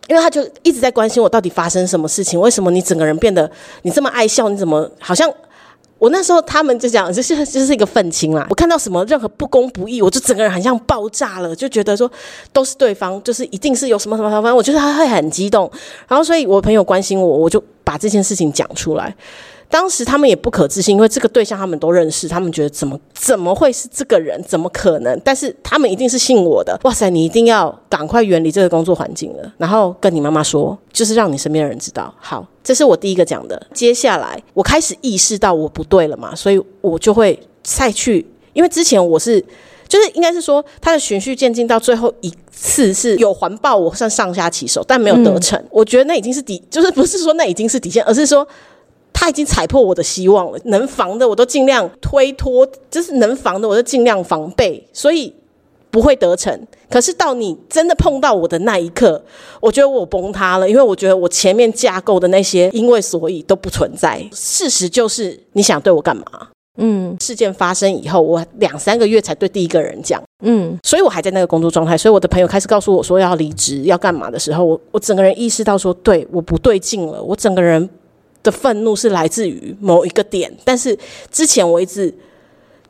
[0.08, 3.50] 因为他就一直在关心我到底发生什么事情，为什么你整个人变得
[3.82, 5.32] 你这么爱笑，你怎么好像。
[5.96, 8.46] 我那时候他们就讲，就是就是一个愤青啦。
[8.50, 12.10] 我看到什么任何不公不义，我就整个人好像爆炸了，就觉得说
[12.52, 15.70] 都是对方，就是一定是有什么什么，反正我觉得他会很激动。
[16.06, 19.14] 然后所以我朋友关心我，我就把这件事情讲出来。
[19.68, 24.42] 当时他们也不可置信，因为这个对象他们都认识，他们觉得怎么怎么会是这个人？
[24.44, 25.20] 怎么可能？
[25.24, 26.78] 但是他们一定是信我的。
[26.84, 32.14] 哇塞，你一定要赶快远离这个工作环境了，然后跟你妈妈说，就是让你身边的人知道。
[32.18, 33.66] 好，这是我第一个讲的。
[33.72, 39.44] 接下来我开始意识到我不对了嘛，所以我就会再去，因为之前我是。
[39.86, 45.62] 就是应该是说，他的循序渐进到最后一次是有环抱我算上下其手，但没有得逞。
[45.70, 48.48] 我觉得那已经是底，就是不是说那已经是底线，而是说
[49.14, 50.58] 他已经踩破我的希望了。
[50.64, 55.32] 能防的我都尽量推脱，就是能防的我就尽量防备，所以
[55.90, 56.66] 不会得逞。
[56.90, 59.24] 可是到你真的碰到我的那一刻，
[59.60, 64.22] 我觉得我崩塌了，因为我觉得我前面架构的那些因为所以都不存在。
[64.32, 66.24] 事实就是你想对我干嘛？
[66.76, 71.96] 嗯事件发生以后，我两三个月才对第一个人讲，嗯所以我还在那个工作状态。
[71.96, 77.22] 所以我的朋友开始告诉我说要离职、要干嘛的时候，我我整个人意识到说，对，我不对劲了。
[77.22, 77.88] 我整个人
[78.44, 80.96] 的愤怒是来自于某一个点，但是
[81.32, 82.14] 之前我一直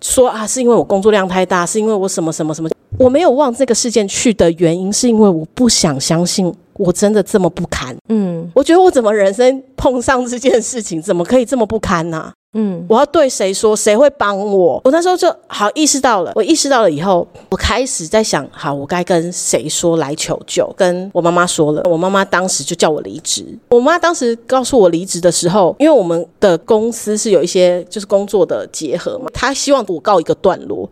[0.03, 7.97] 说啊，是因为我工作量太大，是因为我什么什么什么，我没有往这个事件去的原因，是因为我不想相信我真的这么不堪。
[8.11, 13.77] 嗯我觉得我怎么人生碰上这件事情，怎么可以这么不堪呢、嗯，我要对谁说？
[13.77, 14.81] 谁会帮我？
[14.85, 16.33] 我那时候就好意识到了。
[16.35, 20.73] 我意识到了以后，我开始在想，好，我该跟谁说来求救？
[20.77, 21.83] 跟我妈妈说了。
[21.85, 23.45] 我妈妈当时就叫我离职。
[23.69, 30.89] 我妈当时告诉我离职的时候，因为我们的公司是有一些就是工作的结合嘛，她希望我告一个段落。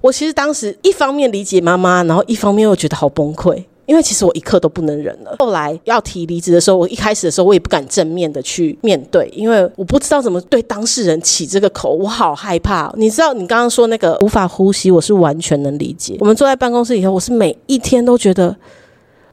[0.00, 3.64] 我其实当时一方面理解妈妈，然后一方面又觉得好崩溃。
[3.86, 5.36] 因为其实我一刻都不能忍了。
[5.38, 12.92] 后来要提离职的时候，我一开始的时候我也不敢正面的去面对，因为我不知道怎么对当事人起这个口，我好害怕。
[12.96, 16.16] 你知道，你刚刚说那个无法呼吸，我是完全能理解。
[16.20, 18.56] 我们坐在办公室以后，我是每一天都觉得，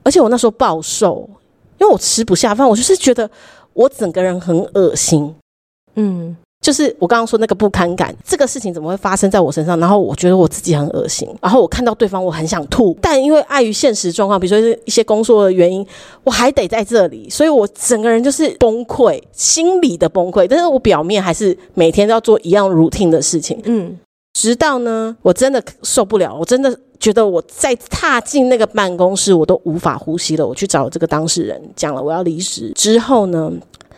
[0.04, 1.30] 而且我那时候暴瘦，
[1.80, 3.30] 因为我吃不下饭，我就是觉得
[3.74, 5.34] 我整个人很恶心。
[5.96, 6.36] 嗯。
[6.62, 9.80] 就是我刚刚说那个不堪感，这个事情怎么会发生在我身上？
[9.80, 15.84] 然后我觉得我自己很恶心，然后我看到对方我很想吐，但因为碍于现实状况，比如说一些工作的原因，
[16.24, 20.46] 我还得在这里，所以我整个人就是崩溃，心理的崩溃。
[20.48, 23.98] 但是我表面还是每天都要做一样 routine 的事情，嗯，
[24.34, 30.46] 直到呢我真的受不了，我真的觉得我再踏进那个办公室我都无法呼吸了。
[30.46, 33.52] 我去找这个当事人讲了我要离职之后呢，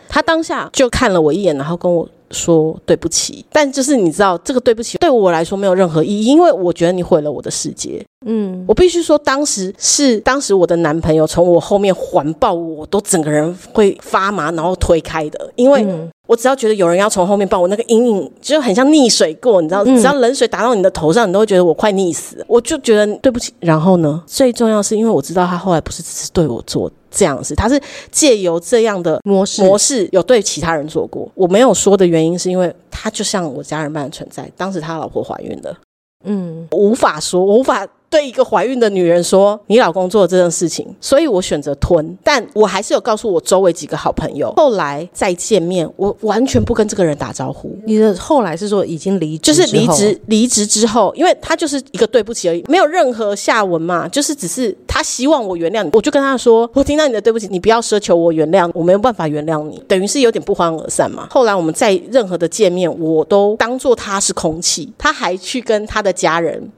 [0.08, 2.08] 他当下就看了我一眼，然后跟我。
[2.30, 8.04] 说对不起，但就是你知道，这个对不起对我来说没有任何意义，因为我觉得你毁了我的世界。
[8.26, 15.86] 嗯，我必须说，当时是当时我的男朋友从我后面环抱我，都整个人会发麻，然后推开的，因为
[16.26, 23.52] 我只要觉得有人要从后面抱我，那个阴影就很像溺水过，你知道，只要冷水打到你的头上，你都会觉得我快溺死，我就觉得对不起。
[23.60, 31.30] 然后呢，最重要是因为我知道他后来不是只是对我做这样子，他是借由这样的模式模式有对其他人做过。
[31.34, 35.78] 我没有说的原因是因为他就像我家人般的存在，当时他老婆怀孕了，
[36.24, 37.86] 嗯，无法说，我无法。
[38.14, 42.16] 对一个怀孕的女人说：“你老公做这件事情，所以我选择吞。
[42.22, 44.52] 但我还是有告诉我周围几个好朋友。
[44.56, 47.76] 后来再见面，我完全不跟这个人打招呼。
[47.84, 54.06] 你的后来是说已经离职，就是离职离职之后，因为他就是一个对不起而已，没有任何下文嘛。
[54.06, 61.26] 就是只是他希望我原谅你，我就跟他说：我听到你的对不起，你不要奢求我原谅，我没有办法原谅你，等于是有点不欢而散嘛。
[61.32, 64.92] 后来我们在任何的见面，我都当做他是空气。
[64.96, 66.70] 他还去跟他的家人。”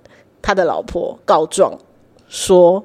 [0.47, 1.73] 他的老婆告状
[2.29, 2.81] 说：“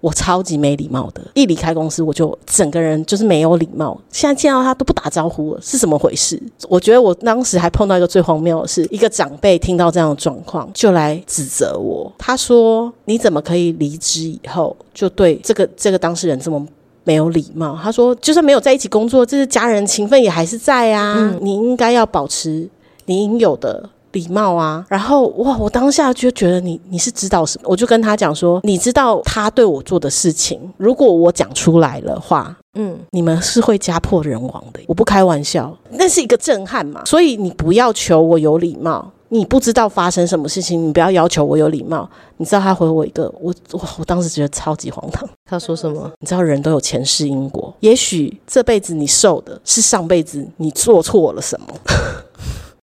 [0.00, 4.00] 我超级没礼貌的，一离开公司我就整个人就是没有礼貌。
[4.10, 12.10] 现在见到他都不打招呼了，是怎么回事？”我觉得我当时还碰到一个最荒谬的是，一个长辈听到这样的状况就来指责我。
[12.16, 16.66] 他说：“你怎么可以离职以后就对这个 这个当事人这么
[17.04, 22.66] 没有礼貌？”他说：“就算没有在一起工作，这是家人情分也还是在啊，你应该要保持
[23.04, 46.10] 你应有的。”礼貌啊，然后哇，我当下就觉得你你是知道什么，我就跟他讲说，你知道他对我做的事情，如果我讲出来的话，嗯，你们是会家破人亡的，我不开玩笑，那是一个震撼嘛，所以你不要求我有礼貌，你不知道发生什么事情，你不要要求我有礼貌，你知道他回我一个，我我我当时觉得超级荒唐，他说什么？
[46.20, 51.66] 你知道人都有前世因果，也许这辈子你受的是上辈子你做错了什么。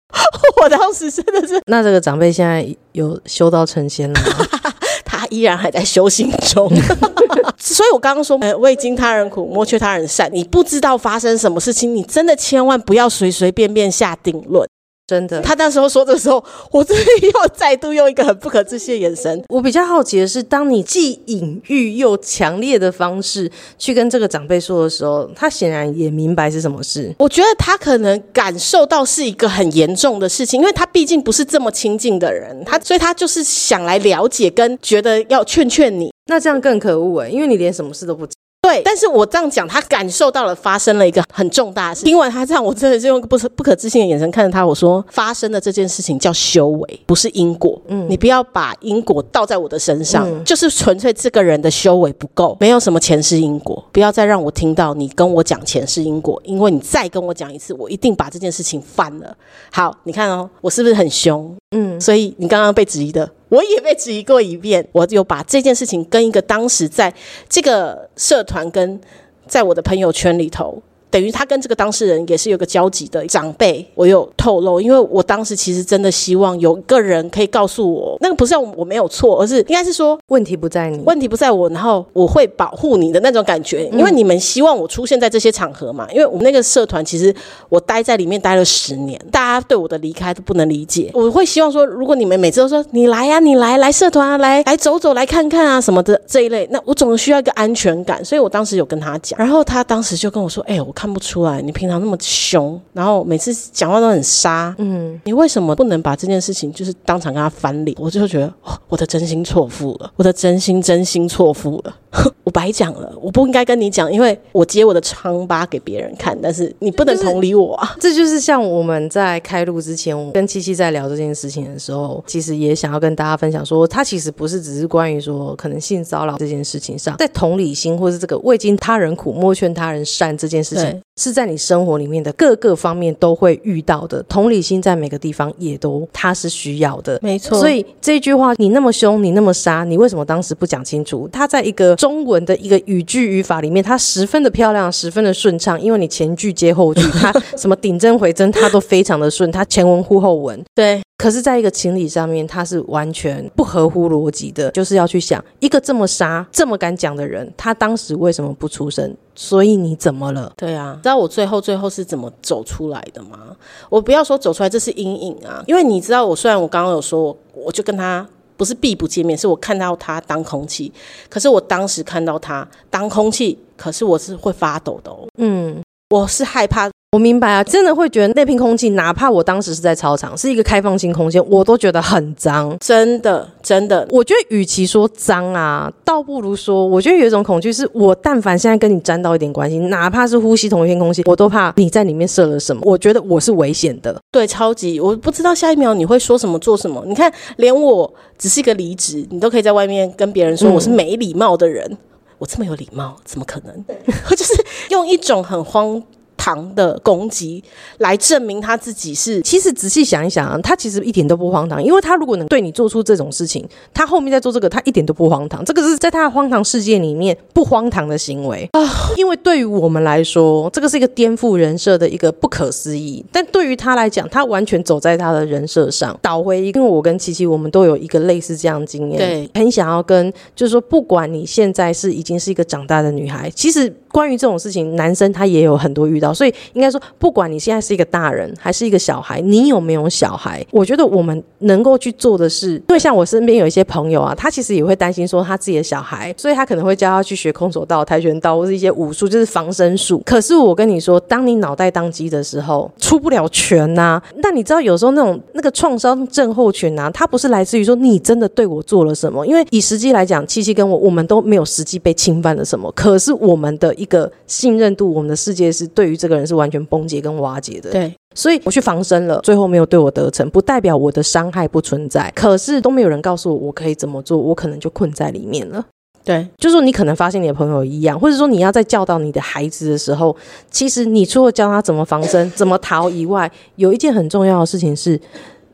[0.61, 4.45] 我当时真的是，那这个长辈现在有修到成仙了吗？
[5.05, 6.69] 他依然还在修行中，
[7.57, 10.29] 所以我刚刚说，未经他人苦，莫劝他人善。
[10.33, 14.67] 你不知道发生什么事情，你真的千万不要随随便便下定论。
[15.09, 19.41] 真的，他那时候说的时候，我真的又再度用一个很不可置信的眼神。
[19.49, 27.11] 我比较好奇的是，当你既隐喻又强烈的方式去跟这个长辈说的时候，他显然也明白是什么事。
[27.17, 36.11] 我觉得他可能感受到是一个很严重的事情，因为他毕竟不是这么亲近的人，他所以他就是想来了解，跟觉得要劝劝你。
[36.27, 38.33] 那这样更可恶哎，因为你连什么事都不知。
[38.69, 42.05] 对，但是我这样讲，他感受到了发生了一个很重大的事。
[42.05, 44.65] 听完他这样，我真的是用不不可置信的眼神看着他。
[44.65, 47.81] 我说，发生的这件事情叫修为，不是因果。
[47.87, 53.83] 嗯，你不要把因果倒在我的身上，就是纯粹这个人的修为不够，没有什么前世因果。
[53.91, 59.35] 不要再让我听到你跟我讲前世因果，因为你再跟我讲一次，我一定把这件事情翻了。
[59.71, 61.55] 好，你看哦，我是不是很凶？
[61.71, 63.29] 嗯，所以你刚刚被质疑的。
[63.49, 67.13] 我也被质疑过一遍，我就把这件事情跟一个当时在
[67.47, 68.99] 这个社团跟
[69.47, 70.81] 在我的朋友圈里头。
[71.11, 87.33] 等于他跟这个当事人也是有个交集的长辈，我有透露，因为我当时其实真的希望有个人可以告诉我，那个不是我我没有错，而是应该是说问题不在你，问题不在我，然后我会保护你的那种感觉，因为你们希望我出现在这些场合嘛，因为我们那个社团其实
[87.69, 100.93] 我待在里面待了十年，大家对我的离开都不能理解，我会希望说，如果你们每次都说你来呀，你来来社团啊，来来走走来看看啊什么的这一类，那我总需要一个安全感，所以我当时有跟他讲，然后他当时就跟我说，哎，我。
[100.99, 107.95] 看不出来，你平常那么凶，然后每次讲话都很杀，嗯，你为什么不能把这件事情就是当场跟他翻脸？
[107.97, 111.95] 我就觉得，哦，我的真心错付了，我的真心真心错付了，
[112.43, 117.95] 我白讲了，我不应该跟你讲，因为我揭我的疮疤给别人看，但是你不能同理我啊。
[118.01, 134.23] 这就是像我们在开录之前，我跟七七在聊这件事情的时候，其实也想要跟大家分享说，他其实不是只是关于说可能性骚扰这件事情上，在同理心或是这个未经他人苦，莫劝他人善这件事情对，是在你生活里面的各个方面都会遇到的。
[134.23, 137.19] 同理心在每个地方也都它是需要的。
[137.21, 141.29] 没错，所以这句话，你那么凶，你那么杀，你为什么当时不讲清楚？
[141.31, 150.63] 它在一个中文的一个语句语法里面，它十分的漂亮，十分的顺畅，因为你前句接后句，它什么顶针回针，它都非常的顺，它前文呼后文。
[150.75, 159.13] 对可是，在一个情理上面，他是完全不合乎逻辑的，就是要去想，一个这么傻、这么敢讲的人，他当时为什么不出声？
[159.35, 160.53] 所以你怎么了？
[160.55, 163.53] 对啊，知道我最后最后是怎么走出来的吗？
[163.89, 170.89] 我不要说走出来，这是阴影啊，因为你知道，我虽然我刚刚有说，我我就跟他不是避不见面，是我看到他当空气，
[171.29, 175.83] 可是我当时看到他当空气，可是我是会发抖的哦，嗯。
[176.11, 182.77] 我是害怕，我明白啊，真的会觉得那片空气，哪怕我当时是在操场，是一个开放性空间，我都觉得很脏。
[182.79, 192.79] 真的真的，我觉得，与其说脏啊，倒不如说，我觉得有一种恐惧，是我但凡现在跟你沾到一点关系，哪怕是呼吸同一片空气，我都怕你在里面射了什么。
[192.85, 194.15] 我觉得我是危险的。
[194.31, 197.03] 对，超级，我不知道下一秒你会说什么做什么。
[197.07, 201.97] 你看，连我只是一个离职，你都可以在外面跟别人说嗯我是没礼貌的人。
[202.37, 203.85] 我这么有礼貌，怎么可能？
[204.29, 204.53] 就是
[204.91, 206.01] 用一种很荒
[206.39, 207.61] 唐的攻击
[207.97, 215.63] 来证明他自己是其实仔细想一想啊，他其实一点都不荒唐，因为他如果能对你做出这种事情，他后面在做这个，他一点都不荒唐。
[215.65, 218.81] 这个是在他的荒唐世界里面不荒唐的行为啊。
[219.17, 226.17] 因为对于我们来说，这个是一个颠覆人设的一个不可思议，但对于他来讲，他完全走在他的人设上。
[226.21, 250.21] 倒回，因为我跟琪琪，我们都有一个类似这样的经验，对，很想要跟，就是说，不管你现在是已经是一个长大的女孩，其实关于这种事情，男生他也有很多遇到，所以应该说，不管你现在是一个大人还是一个小孩，你有没有小孩，我觉得我们能够去做的是，因为像我身边有一些朋友啊，他其实也会担心说他自己的小孩，所以他可能会教他去学空手道、跆拳道或是一些武术，就是防身术。
[250.25, 267.89] 可是我跟你说，当你脑袋当机的时候，出不了拳呐、那你知道有时候那种那个创伤症候群啊，它不是来自于说你真的对我做了什么，因为以实际来讲，七七跟我我们都没有实际被侵犯了什么，可是我们的一个信任度，我们的世界是对于这个人是完全崩解跟瓦解的。
[267.89, 275.83] 对所以我去防身了，最后没有对我得逞，不代表我的伤害不存在，可是都没有人告诉我我可以怎么做，我可能就困在里面了。
[276.23, 280.35] 对就是说，你可能发现你的朋友一样，或者说你要在教导你的孩子的时候，
[280.69, 285.19] 其实你除了教他怎么防身、 怎么逃以外，有一件很重要的事情是，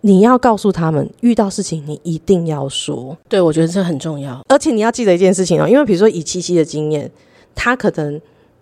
[0.01, 4.39] 你要告诉他们，遇到事情你一定要说，对，我觉得这很重要。
[4.47, 7.11] 而且你要记得一件事情哦，因为比如说以七七的经验，
[7.53, 8.21] 他可能。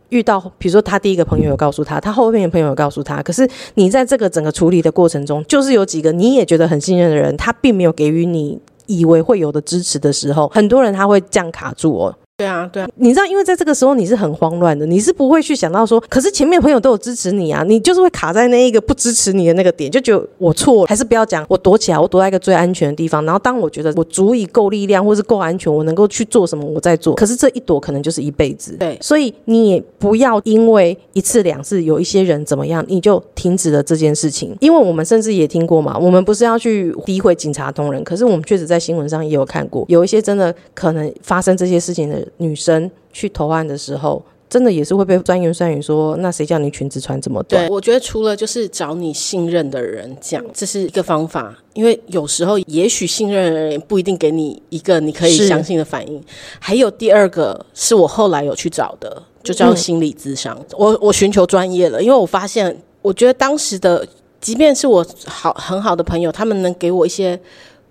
[0.10, 12.16] 遇到，比如说他第一个朋友有告诉他，他后面的朋友有告诉他，可是你在这个整个处理的过程中，就是有几个你也觉得很信任的人，他并没有给予你以为会有的支持的时候，很多人他会这样卡住哦。
[12.36, 27.14] 对啊，对啊，你知道，因为在这个时候你是很慌乱的，你是不会去想到说，可是前面朋友都有支持你啊，你就是会卡在那一个不支持你的那个点，就觉得我错了，还是不要讲，我躲起来，我躲在一个最安全的地方，然后当我觉得我足以够力量或是够安全，我能够去做什么，我再做。
[27.14, 34.58] 可是这一躲可能就是一辈子，对所以你也不要因为一次两次有一些人怎么样，你就停止了这件事情。
[34.60, 44.24] 因为我们甚至也听过嘛，我们不是要去诋毁警察同仁，可是我们确实在新闻上也有看过，有一些真的可能发生这些事情的女生去投案的时候。
[44.50, 47.66] 真的也是会被专言酸语说，那谁叫你裙子穿这么短？
[47.66, 56.24] 对，我觉得除了就是找你信任的人讲，这是一个方法，因为有时候也许信任的人也不一定给你一个你可以相信的反应。
[56.60, 60.64] 还有第二个是我后来有去找的，就叫心理咨商。
[60.78, 64.08] 我我寻求专业了，因为我发现，我觉得当时的，
[64.40, 67.40] 即便是我好很好的朋友，他们能给我一些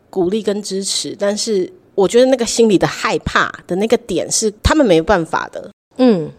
[0.09, 5.70] 鼓励跟支持，但是我觉得那个心里的害怕的那个点是他们没办法的。
[5.99, 6.30] 嗯，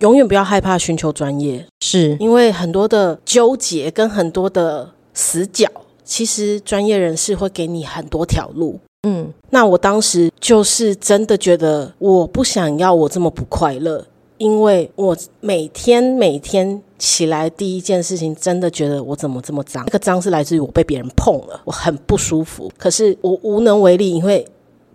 [0.00, 2.16] 永远不要害怕寻求专业，是。
[2.18, 5.68] 因为很多的纠结跟很多的死角，
[6.04, 8.80] 其实专业人士会给你很多条路。
[9.02, 9.32] 嗯。
[9.50, 14.06] 那我当时就是真的觉得，我不想要我这么不快乐，
[14.38, 19.84] 因为我每天每天起来第一件事情，真的觉得我怎么这么脏？
[19.86, 24.46] 那个脏是来自于我被别人碰了，我很不舒服，可是我无能为力，因为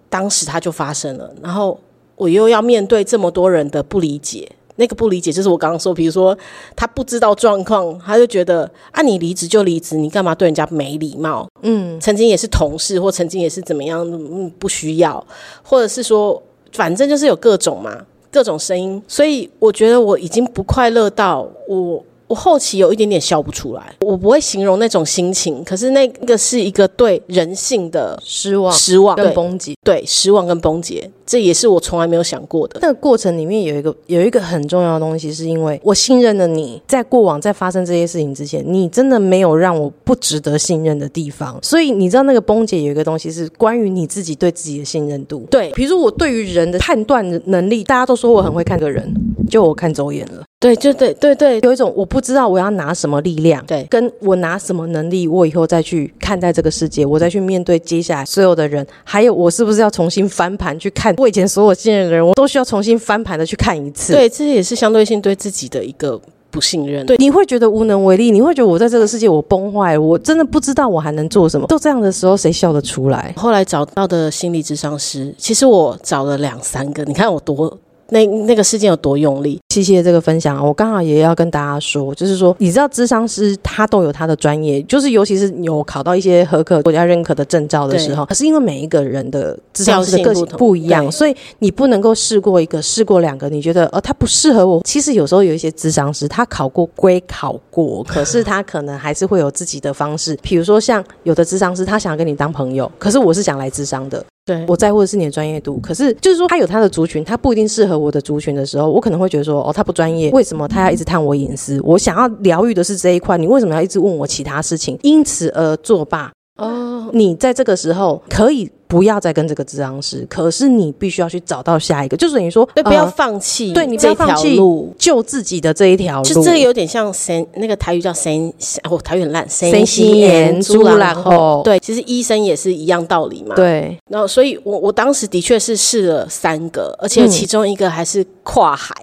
[0.10, 1.80] 当时它就发生了，然后
[2.16, 4.50] 我又要面对这么多人的不理解。
[4.76, 6.36] 那个不理解就是我刚刚说，比如说
[6.76, 11.48] 他不知道状况，他就觉得啊，你离职就离职，你干嘛对人家没礼貌？
[11.62, 15.24] 嗯，曾经也是同事，或曾经也是怎么样，嗯，不需要，
[15.62, 16.42] 或者是说，
[16.72, 18.04] 反正就是有各种嘛，
[18.34, 22.04] 各种声音，所以我觉得我已经不快乐到我。
[22.28, 32.80] 我后期有一点点笑不出来，我不会形容那种心情，可是那个是一个对人性的失望、失望跟崩解，对失望跟崩解，这也是我从来没有想过的。
[32.82, 45.46] 那个过程里面有一个有一个很重要的东西，是因为我信任了你，在过往在发生这些事情之前，你真的没有让我不值得信任的地方，所以你知道那个崩解有一个东西是关于你自己对自己的信任度。
[45.52, 49.14] 对，比如说我对于人的判断能力，大家都说我很会看个人，
[49.50, 50.44] 就我看走眼了。
[50.64, 64.14] 对，就对对对，有一种我不知道我要拿什么力量，对，跟我拿什么能力，我以后再去看待这个世界，我再去面对接下来所有的人，还有我是不是要重新翻盘去看我以前所有信任的人，我都需要重新翻盘的去看一次。
[64.14, 66.18] 对，这也是相对性对自己的一个
[66.50, 67.06] 不信任。
[67.06, 71.68] 对，你会觉得无能为力，你会觉得我在这个世界我崩坏，我真的不知道我还能做什么。
[71.68, 73.34] 都这样的时候，谁笑得出来？
[73.36, 77.78] 后来找到的心理智商师，其实我找了两三个，你看我多。
[78.14, 79.60] 那那个事件有多用力？
[79.74, 80.64] 谢谢这个分享啊！
[80.64, 94.80] 我刚好也要跟大家说，就是说，你知道，智商师他都有他的专业，就是尤其是有考到一些合格、国家认可的证照的时候，可是因为每一个人的智商师的个性不一样，所以你不能够试过一个、试过两个，你觉得呃他不适合我。
[94.86, 100.38] 其实有时候有一些智商师，他考过归考过，可是他可能还是会有自己的方式。
[100.44, 104.24] 比如说像有的智商师，他想要跟你当朋友，可是我是想来智商的。
[104.46, 111.80] 对我在乎的是你的专业度，可是就是说他有他的族群，他不一定适合我的族群的时候，我可能会觉得说，哦，他不专业，为什么他要一直探我隐私？
[111.82, 115.00] 我想要疗愈的是这一块，你为什么要一直问我其他事情？
[115.02, 116.32] 因此而作罢。
[116.58, 124.60] 哦，你在这个时候可以不要再跟这个治疗师，可是你必须要去找到下一个，就是你说，对，不要放弃，对你不要放弃
[125.00, 138.94] 救自己的这一条路，就这有点像神那个台语叫神，哦，台语很烂，神心言猪然后，对，其实医生也是一样道理嘛，对，然后所以我我当时的确是试了三个，而且其中一个还是跨海。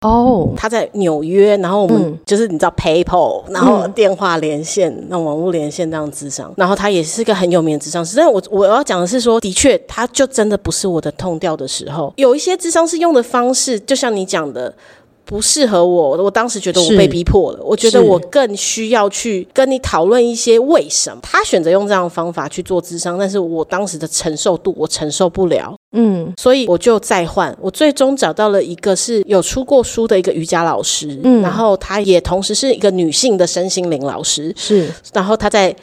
[0.00, 8.16] 哦，他在纽约，然后我们就是你知道 PayPal，然后电话连线，那网络连线这样智商，然后他也是个很有名的智商师。
[8.16, 14.72] 但我我要讲的是说，的确，他就真的不是我的痛调的时候，有一些智商是用的方式，就像你讲的。
[15.28, 17.58] 不适合我，我当时觉得我被逼迫了。
[17.62, 27.54] 我觉得我更需要去跟你讨论一些为什么他选择用这样的方法去做智商，但是我当时的承受度我承受不了，嗯，所以我就再换。
[27.60, 35.76] 我最终找到了一个是有出过书的一个瑜伽老师，嗯，然后他也同时是一个女性的身心灵老师，是，然后他在。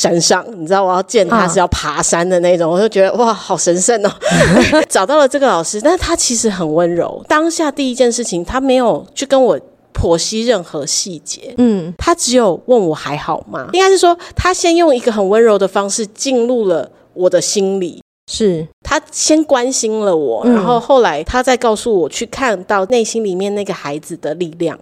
[0.00, 4.10] 山上，你知道我要见他是要爬山的那种，我就觉得哇，好神圣哦！
[4.88, 7.22] 找到了这个老师，但是他其实很温柔。
[7.28, 9.60] 当下第一件事情，他没有去跟我
[9.92, 13.68] 剖析任何细节，嗯，他只有问我还好吗？
[13.74, 24.78] 应该是说，他先用一个很温柔的方式进入了我的心里，是他先关心了我，然后后来他再告诉我去看到内心里面那个孩子的力量。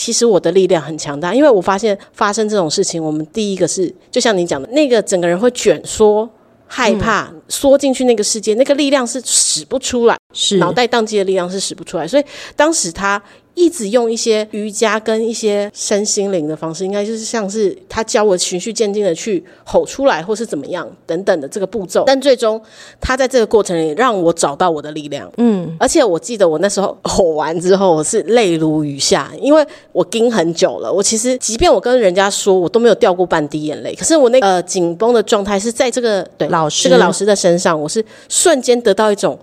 [0.00, 6.26] 其实我的力量很强大，因为我发现发生这种事情，我们第一个是就像你讲的那个，整个人会卷缩、
[6.66, 12.24] 害怕、缩进去那个世界，那个力量是使不出来，是脑袋宕机的力量是使不出来，所以
[12.56, 13.22] 当时他。
[13.54, 22.04] 一直用一些瑜伽跟一些身心灵的方式，应该就是像是他教我循序渐进的去吼出来，或是怎么样等等的这个步骤。
[22.06, 22.60] 但最终
[23.00, 25.30] 他在这个过程里让我找到我的力量。
[25.36, 30.92] 嗯，而且我记得我那时候吼完之后，我是泪如雨下，因为我盯很久了。
[30.92, 33.94] 我其实即便我跟人家说，我都没有掉过半滴眼泪。
[33.94, 39.38] 可是我那呃紧绷的状态是在这个对老师这个老师的身上，我是瞬间得到一种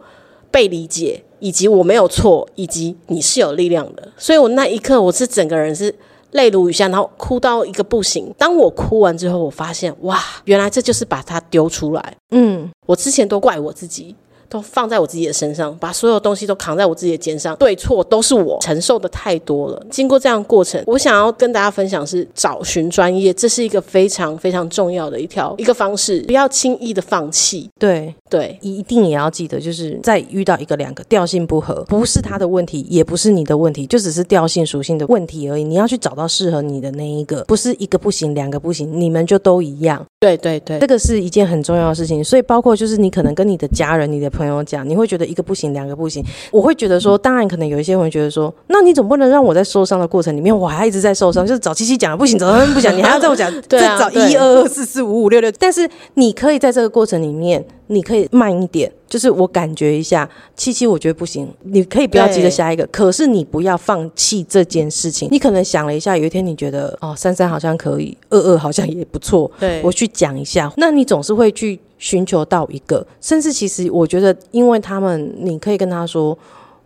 [0.50, 1.22] 被理解。
[1.40, 5.94] 以及我没有错，以及你是有力量的，所以我那一刻我是整个人是
[6.32, 8.34] 泪如雨下，然后哭到一个不行。
[8.38, 12.18] 当我哭完之后，我发现哇，原来这就是把它丢出来。
[12.32, 14.16] 嗯，我之前都怪我自己。
[14.50, 19.86] 都放在我自己的身上，把所有东西都扛在我自己的肩上，对错都是我承受的太多了。
[19.90, 27.70] 经过这样过程，我想要跟大家分享是找寻专业，这是一个非常非常重要的一条一个方式，不要轻易的放弃。
[27.80, 35.64] 对对，一定也要记得，就是在遇到一个两个调性不合，不是他的问题，也不是你的问题，就只是调性属性的问题而已。
[35.64, 40.06] 你要去找到适合你的那一个，不是一个不行，两个不行，你们就都一样。
[40.20, 42.24] 对对对，这个是一件很重要的事情。
[42.24, 46.26] 所以包括就是你可能跟你的家人、你的朋友讲，你会觉得一个不行，两个不行。
[46.52, 55.52] 我会觉得说，当然可能有一些人会觉得说，那你总不能让我在受伤的过程里面，我还一直在受伤，就是找七七讲不行，找他们不讲，你还要在我讲，再找 一二二四四五五六六。
[55.60, 65.28] 但是你可以在这个过程里面，你可以慢一点，就是我感觉一下，七七我觉得不行，你可以不要急着下一个，可是你不要放弃这件事情。
[65.32, 76.38] 你可能想了一下，有一天你觉得哦，三三好像可以，二二好像也不错，对我去讲一下，那你总是会去寻求到一个，甚至其实我觉得，因为他们，你可以跟他说。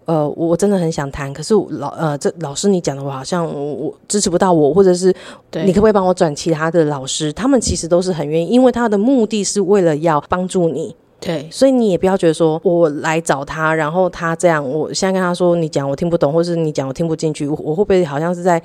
[0.06, 5.14] 呃，我真的很想谈，可是老呃，这老师你讲的我好像我我支持不到我，或者是
[5.64, 7.32] 你可不可以帮我转其他的老师？
[7.32, 18.62] 他们其实都是很愿意，因为他的目的是为了要帮助你，对所以你也不要觉得说我来找他，然后他这样，我现在跟他说你讲我听不懂，或是你讲我听不进去，我我会不会好像是在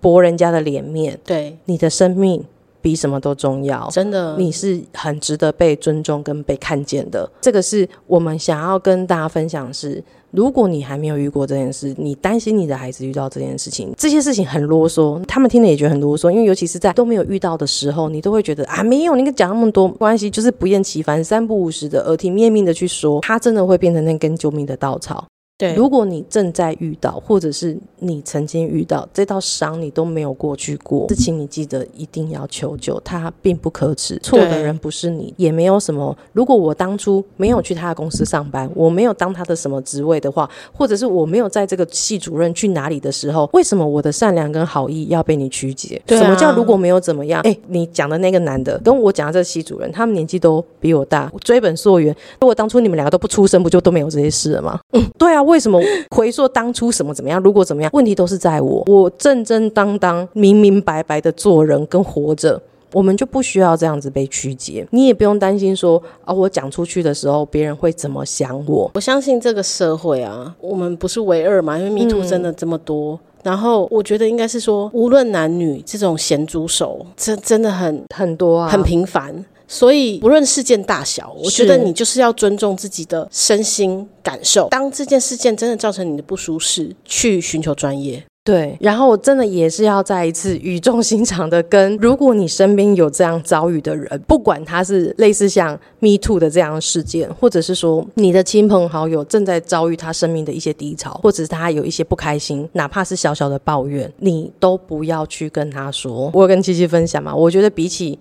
[0.00, 1.16] 驳人家的脸面？
[1.24, 2.42] 对，你的生命
[2.80, 3.88] 比什么都重要。
[3.92, 10.02] 真的，你是很值得被尊重跟被看见的，这个是我们想要跟大家分享的是。
[10.30, 25.24] 如果你还没有遇过这件事，你担心你的孩子遇到这件事情，这些事情很啰嗦，他们听了也觉得很啰嗦，因为尤其是在都没有遇到的时候，你都会觉得啊，没有，你讲那么多关系，就是不厌其烦、三不五时的耳提面命的去说，他真的会变成那根救命的稻草。
[25.58, 36.16] 对，如果你正在遇到，或者是你曾经遇到这道伤，你都没有过去过，事情你记得一定要求救，他并不可耻，错的人不是你，也没有什么。
[36.32, 46.00] 如果我当初没有去他的公司上班，我没有当他的什么职位的话，或者是我没有在这个系主任去哪里的时候，为什么我的善良跟好意要被你曲解？
[46.06, 47.40] 对啊什么叫如果没有怎么样？
[47.42, 54.78] 哎，你讲的那个男的跟我讲的这个系主任，他们年纪都比我大，追本溯源，如果当初你们两个都不出声，不就都没有这些事了吗？
[54.92, 55.80] 嗯，对啊，为什么
[56.14, 57.42] 回溯当初什么怎么样？
[57.42, 62.60] 如果怎么样，问题都是在我，我正正当当、明明白白的做人跟活着。
[62.94, 68.90] 我们就不需要这样子被曲解，你也不用担心说啊，我讲出去的时候别人会怎么想我。
[68.94, 73.20] 我相信这个社会啊，我们不是唯二嘛，因为迷途真的这么多。
[73.42, 79.44] 然后我觉得应该是说，无论男女，这种咸猪手真真的很很多啊，很频繁。
[79.68, 84.66] 所以不论事件大小，我觉得你就是要尊重自己的身心感受。
[84.70, 88.24] 当这件事件真的造成你的不舒适，去寻求专业。
[88.44, 106.30] 对，然后我真的也是要再一次语重心长的跟， 如果你身边有这样遭遇的人，不管他是类似像 Me Too 的这样的事件，或者是说你的亲朋好友正在遭遇他生命的一些低潮，或者是他有一些不开心，哪怕是小小的抱怨，你都不要去跟他说。
[106.32, 108.18] 我有跟七七分享嘛，我觉得比起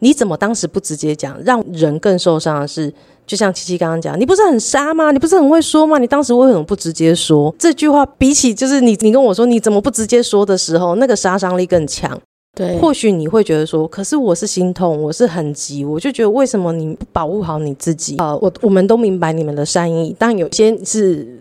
[0.00, 2.92] 你怎么当时不直接讲，让人更受伤的是。
[3.26, 5.10] 就像七七刚刚讲，你不是很傻吗？
[5.10, 5.98] 你不是很会说吗？
[5.98, 8.06] 你当时为什么不直接说这句话？
[8.16, 12.18] 比起就是你你跟我说你怎么不直接说的时候，那个杀伤力更强。
[12.56, 18.16] 对，或许你会觉得说，可是我是心痛，我是很急，我就觉得为什么你不保护好你自己？
[18.16, 21.38] 呃，我我们都明白你们的善意，但有些是。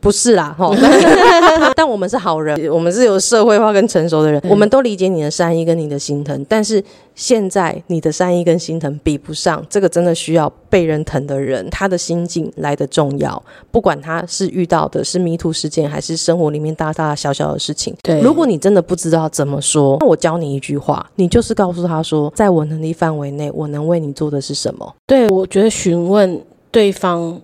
[0.00, 0.70] 不是啦，哈，
[1.74, 6.82] 但我们是好人，我们是有社会化跟成熟的人，我们都理解你的善意跟你的心疼，但是
[7.14, 13.42] 现在你的善意跟心疼比不上这个真的需要被人疼的人，他的心境来的重要。
[13.70, 24.94] 不管他是遇到的是迷途事件，还是生活里面大大小小的事情，对如果你真的不知道怎么说，那我教你一句话，你就是告诉他说，在我能力范围内，我能为你做的是什么。
[25.06, 27.40] 对，我觉得询问对方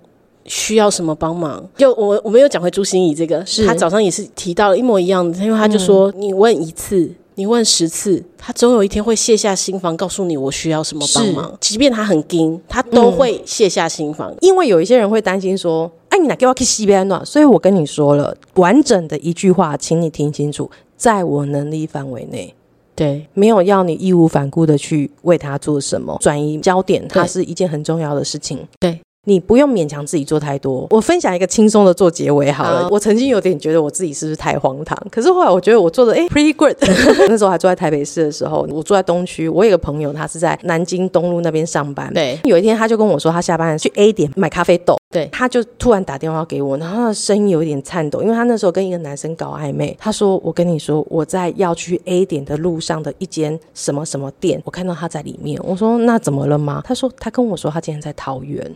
[0.48, 7.14] 需要什么帮忙，就我我们又讲回朱心怡这个，是他早上也是提到了一模一样的，因为他就说、你问一次。
[7.38, 11.54] 你问十次，他总有一天会卸下心防，告诉你我需要什么帮忙。
[11.60, 14.34] 即便他很惊，他都会卸下心防。
[14.40, 22.54] 因为有一些人会担心说：“哎，你哪给我去西边暖？”所以我跟你说了，完整的一句话，请你听清楚，在我能力范围内。
[22.94, 28.66] 对，没有要你义无反顾的去为他做什么，转移焦点，它是一件很重要的事情。
[28.80, 28.98] 对。
[29.28, 30.86] 你不用勉强自己做太多。
[30.90, 32.84] 我分享一个轻松的做结尾好了。
[32.84, 36.76] 好我曾经有点觉得我自己是不是太荒唐，可是后来我觉得我做的哎 pretty good。
[37.28, 42.12] 那时候还住在台北市的时候，我住在东区，我有个朋友他是在南京东路那边上班。
[42.14, 44.96] 对，有一天他就跟我说，他下班去 A 点买咖啡豆。
[45.08, 49.96] 对他就突然打电话给我，然后他的声音有一点颤抖，因为他那时候跟一个男生搞暧昧。
[50.00, 58.70] 他说：“我跟你说，我在要去 A 点的路上的一间什么什么店，我看到他在里面。”我说：“那怎么了吗？”他说：“他跟我说他今天在桃园，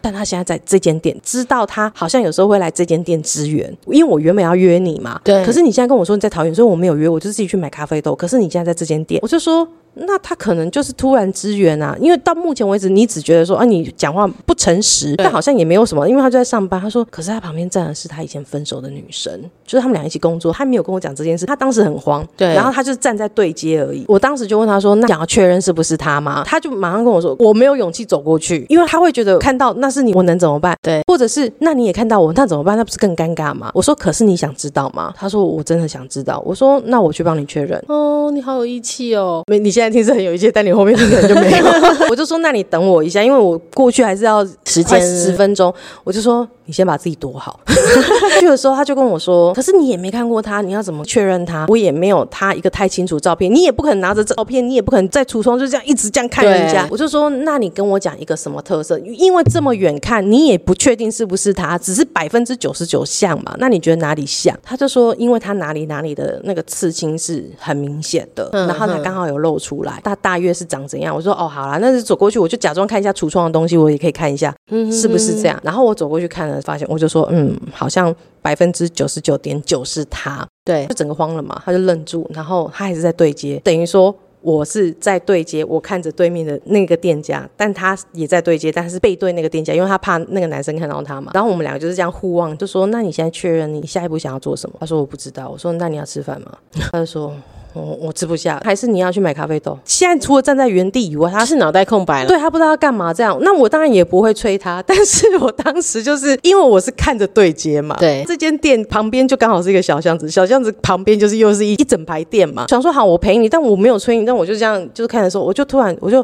[0.00, 5.20] 但他现在在这间店，知道他好像有时候会来这间店支援，因为我原本要约你嘛。
[5.24, 8.14] 对可是你现在跟我说你在桃园，所以我没有约，我就自己去买咖啡豆。
[8.14, 9.66] 可是你现在在这间店，我就说。”
[9.98, 16.80] 那他可能就是突然支援啊，因为到目前为止，你只觉得说啊，你讲话不诚实，但好像也没有什么，因为他就在上班。
[16.80, 19.32] 他说，可是他旁边站的是他以前分手的女生，
[19.64, 24.04] 就是他们俩一起工作，他没有跟我讲这件事，他当时很慌，对然后他就站在对接而已。
[24.06, 26.42] 我当时就问他说，那想要确认是不是他吗？
[26.46, 30.76] 他就马上跟我说，我没有勇气走过去，因为他会觉得看到那是你，我能怎么办？
[30.82, 32.76] 对，或者是那你也看到我，那怎么办？
[32.76, 33.70] 那不是更尴尬吗？
[33.72, 35.14] 我说，可是你想知道吗？
[35.16, 36.42] 他说，我真的想知道。
[36.44, 37.82] 我说，那我去帮你确认。
[37.88, 39.42] 哦，你好有义气哦。
[39.46, 41.66] 没，你现在听是很有一些，但你后面听可能就没有。
[42.10, 44.46] 我就说那你等我一下，因为我过去还是要
[44.76, 45.72] 时间快十分钟，
[46.04, 47.60] 我就说你先把自己躲好。
[48.38, 51.64] 去的时候他就跟我说，可是你也没看过他，你要怎么确认他？
[51.68, 56.86] 我也没有他一个太清楚照片，你也不可能拿着照片，你也不可能在橱窗就这样一直这样看人家。
[56.90, 58.98] 我就说那你跟我讲一个什么特色？
[58.98, 63.54] 因为这么远看，你也不确定是不是他，只是百分之九十九像嘛。
[63.58, 64.54] 那你觉得哪里像？
[64.62, 71.14] 他就说因为他哪里哪里的那个刺青是很明显的，嗯然后他刚好有露出来，他大约是长怎样？
[71.14, 74.54] 我说哦好啦，那是走过去我就假装看一下橱窗的东西，我也可以看一下。
[74.92, 75.60] 是不是这样？
[75.62, 84.14] 然后我走过去看了，发现我就说，嗯，好像百分之九十九点九是他，对就整个慌了嘛，他就愣住，然后他还是在对接，等于说。
[84.42, 91.32] 我是在对接，我看着对面的那个店家，但他也在对接，但是背对那个店家，因为他怕那个男生看到他嘛。
[91.34, 96.52] 然后我们两个就是这样互望，就说：“那你现在确认你下一步想要做什么？”他说：“我不知道。”我说：“那你要吃饭吗？”
[96.92, 97.34] 他就说
[97.76, 102.28] ：“我我吃不下，还是你要去买咖啡豆？”现在除了站在原地以外，他他是脑袋空白了。
[102.28, 116.20] 对他不知道要干嘛这样，那我当然也不会催他， 但是我当时就是因为我是看着对接嘛，对这间店旁边就刚好是一个小巷子，小巷子旁边就是又是一一整排店嘛，想说好我陪你，但我没有催你，但我就这样就是看的时候，我就突然我就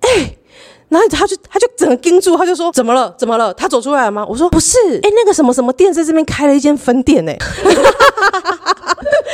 [0.00, 0.34] 哎。
[0.88, 3.14] 然后他就他就整个盯住，他就说怎么了？
[3.16, 3.54] 怎么了？
[3.54, 4.26] 他走出来了吗？
[4.28, 7.34] 我说不是，哎，那个什么什么店在这边开了一间分店哎，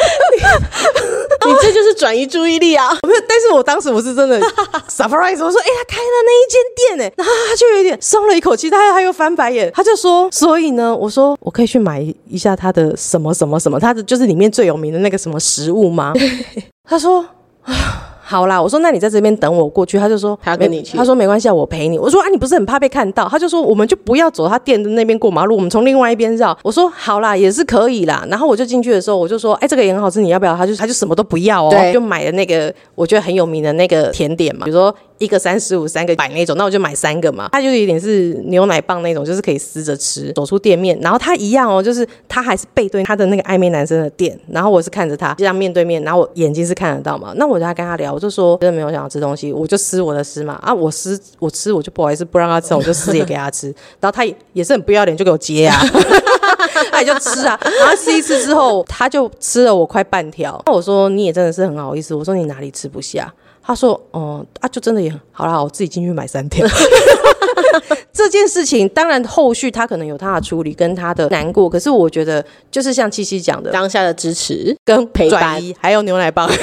[1.46, 2.90] 你这就是转移注意力啊！
[3.06, 4.40] 没有，但是我当时我是真的
[4.88, 6.60] surprise，我说，哎、他开了那一间
[6.96, 16.12] 店，哎，然后他就有点松了一口气，他他又翻白眼，他就说，所以呢，我说我可以去买一下他的什么什么什么，他的就是里面最有名的那个什么食物吗？
[16.88, 17.24] 他说。
[17.62, 17.97] 啊
[18.30, 21.98] 好啦，我说那你在这边等我过去，他就说没他要跟你去他说没关系，啊，我陪你。
[21.98, 23.26] 我说啊，你不是很怕被看到？
[23.26, 26.54] 他就说我们就不要走他店的那边过马路，我们从另外一边绕。
[26.62, 28.26] 我说好啦，也是可以啦。
[28.28, 30.54] 然后我就进去的时候，我就说，哎，这个也很好吃，你要不要？
[30.54, 37.48] 他就他就什么都不要哦，就买了那个我觉得很有名的那个甜点嘛，比如说一个三十五，三个百那种，那我就买三个嘛。
[37.52, 40.32] 他就有点是牛奶棒那种，就是可以撕着吃。
[40.32, 47.32] 走出店面，然后他一样哦，就是他还是背对他的那个暧昧男生的店，然后我是看着他这样面对面，然后我眼睛是看得到嘛。
[47.36, 53.66] 那我就在跟他聊，我就说真的没有想要吃东西，我就撕我的撕嘛啊，我撕我吃我就不好意思不让他吃，我就撕也给他吃，
[54.00, 55.76] 然后他也也是很不要脸，就给我接啊。
[56.90, 60.60] 他也就吃啊，然后吃一次之后，他就吃了我快半条。
[60.66, 63.32] 那我说你也真的是很好意思，我说你哪里吃不下？
[63.68, 66.66] 他说哦、啊，就真的也好啦，我自己进去买三条。
[68.10, 76.58] 这件事情当然后续他可能有他的处理跟他的难过，可是我觉得就是像七七讲的，当下的支持，跟陪伴还有牛奶棒是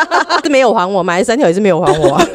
[0.48, 2.26] 没有还我，买了三条也是没有还我、啊。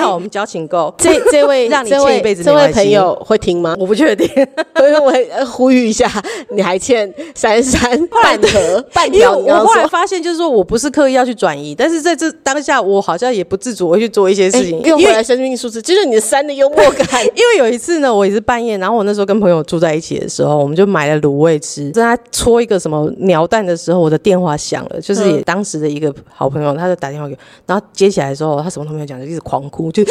[0.00, 3.76] 还好我们交情够，这这位 让你这位欠一辈子这位朋友会听吗？
[3.78, 4.28] 我不确定。
[4.80, 6.10] 因为我呃呼吁一下，
[6.50, 9.36] 你还欠珊珊半盒 半因为条。
[9.36, 14.78] 我，后来发现，就是说我不是刻意要去转移，但是在这当下，我好像也不自主会去做一些事情。
[14.78, 17.06] 因为又回来生命数字，就是你的三的幽默感。
[17.24, 21.90] 因为有一次呢，我也是半夜，然后我那时候跟朋友住在一起的时候，我们就买了卤味吃。
[21.90, 30.04] 在他搓一个什么鸟蛋的时候，我的电话响了，就是也当时的一个好朋友，他就打电话给我，然后接起来的时候，他什么都没有讲，就一直狂哭，就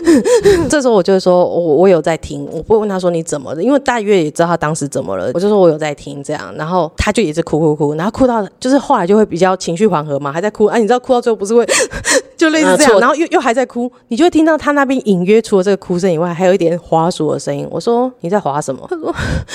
[0.68, 11.66] 这时候我就会说，我我有在听，我不会问他说你怎么了，因为大约也知道他当时怎么了，我就说我有在听这样，然后他就一直哭哭哭，然后哭到就是后来就会比较情绪缓和嘛，还在哭，啊，你知道哭到最后不是会
[12.36, 17.66] 就类似这样，啊然后又又还在哭，你就会听到他那边隐约除了这个哭声以外，还有一点滑鼠的声音。
[17.70, 18.86] 我说你在滑什么？
[18.88, 19.14] 他说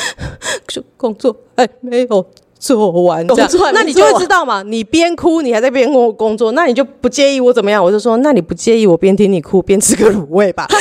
[0.67, 2.25] 就工作还没有
[2.65, 7.83] 做完，这样工作那你就会知道嘛，你边哭你还在边工工作，那你就不介意我怎么样？
[7.83, 10.67] 我就说那你不介意我边听你哭边吃个卤味吧？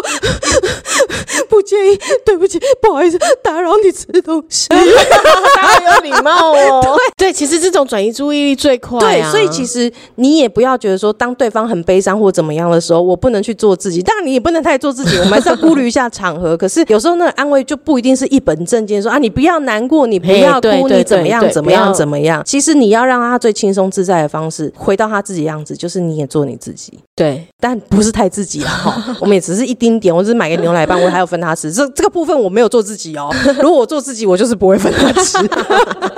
[1.48, 4.68] 不介意，对不起，不好意思，打扰你吃东西。
[4.68, 4.76] 他
[5.68, 6.98] 好有礼貌哦。
[7.16, 9.30] 对，其实这种转移注意力最快、对，啊。
[9.30, 14.02] 所以其实你也不要觉得说，当对方很悲伤或怎么样的时候，我不能去做自己。
[14.02, 16.56] 当然，你也不能太做自己，我们还是要顾虑一下场合。
[16.56, 22.42] 可是有时候那个安慰就不一定是一本正经说啊，你不要难过，你不要哭，你怎么样怎么样怎么样。
[22.44, 26.98] 其实你要让他最轻松自在的方式，回到他自己样子，就是你也做你自己。
[27.14, 31.72] 对，但不是太自己了哈，我们也只是一丁点，我只是买个牛奶棒，我还要分他吃。
[31.72, 35.38] 这这个部分我没有做自己哦，如果我做自己，我就是不会分他吃。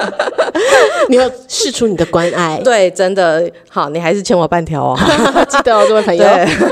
[1.08, 2.60] 你要试出你的关爱。
[2.62, 4.98] 对，真的好，你还是欠我半条哦。
[5.48, 6.26] 记得哦，这位朋友。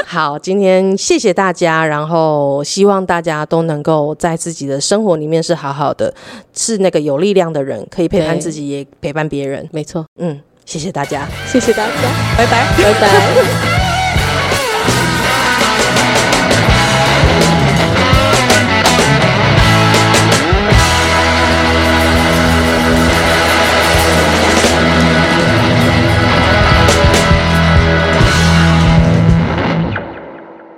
[0.06, 6.12] 好，今天谢谢大家，然后希望大家都能够在自己的生活里面是好好的，
[6.54, 9.66] 是那个有力量的人，可以陪伴自己，也陪伴别人。
[9.72, 11.92] 没错，嗯，谢谢大家，谢谢大家，
[12.36, 12.66] 拜拜。
[12.76, 13.71] 拜拜。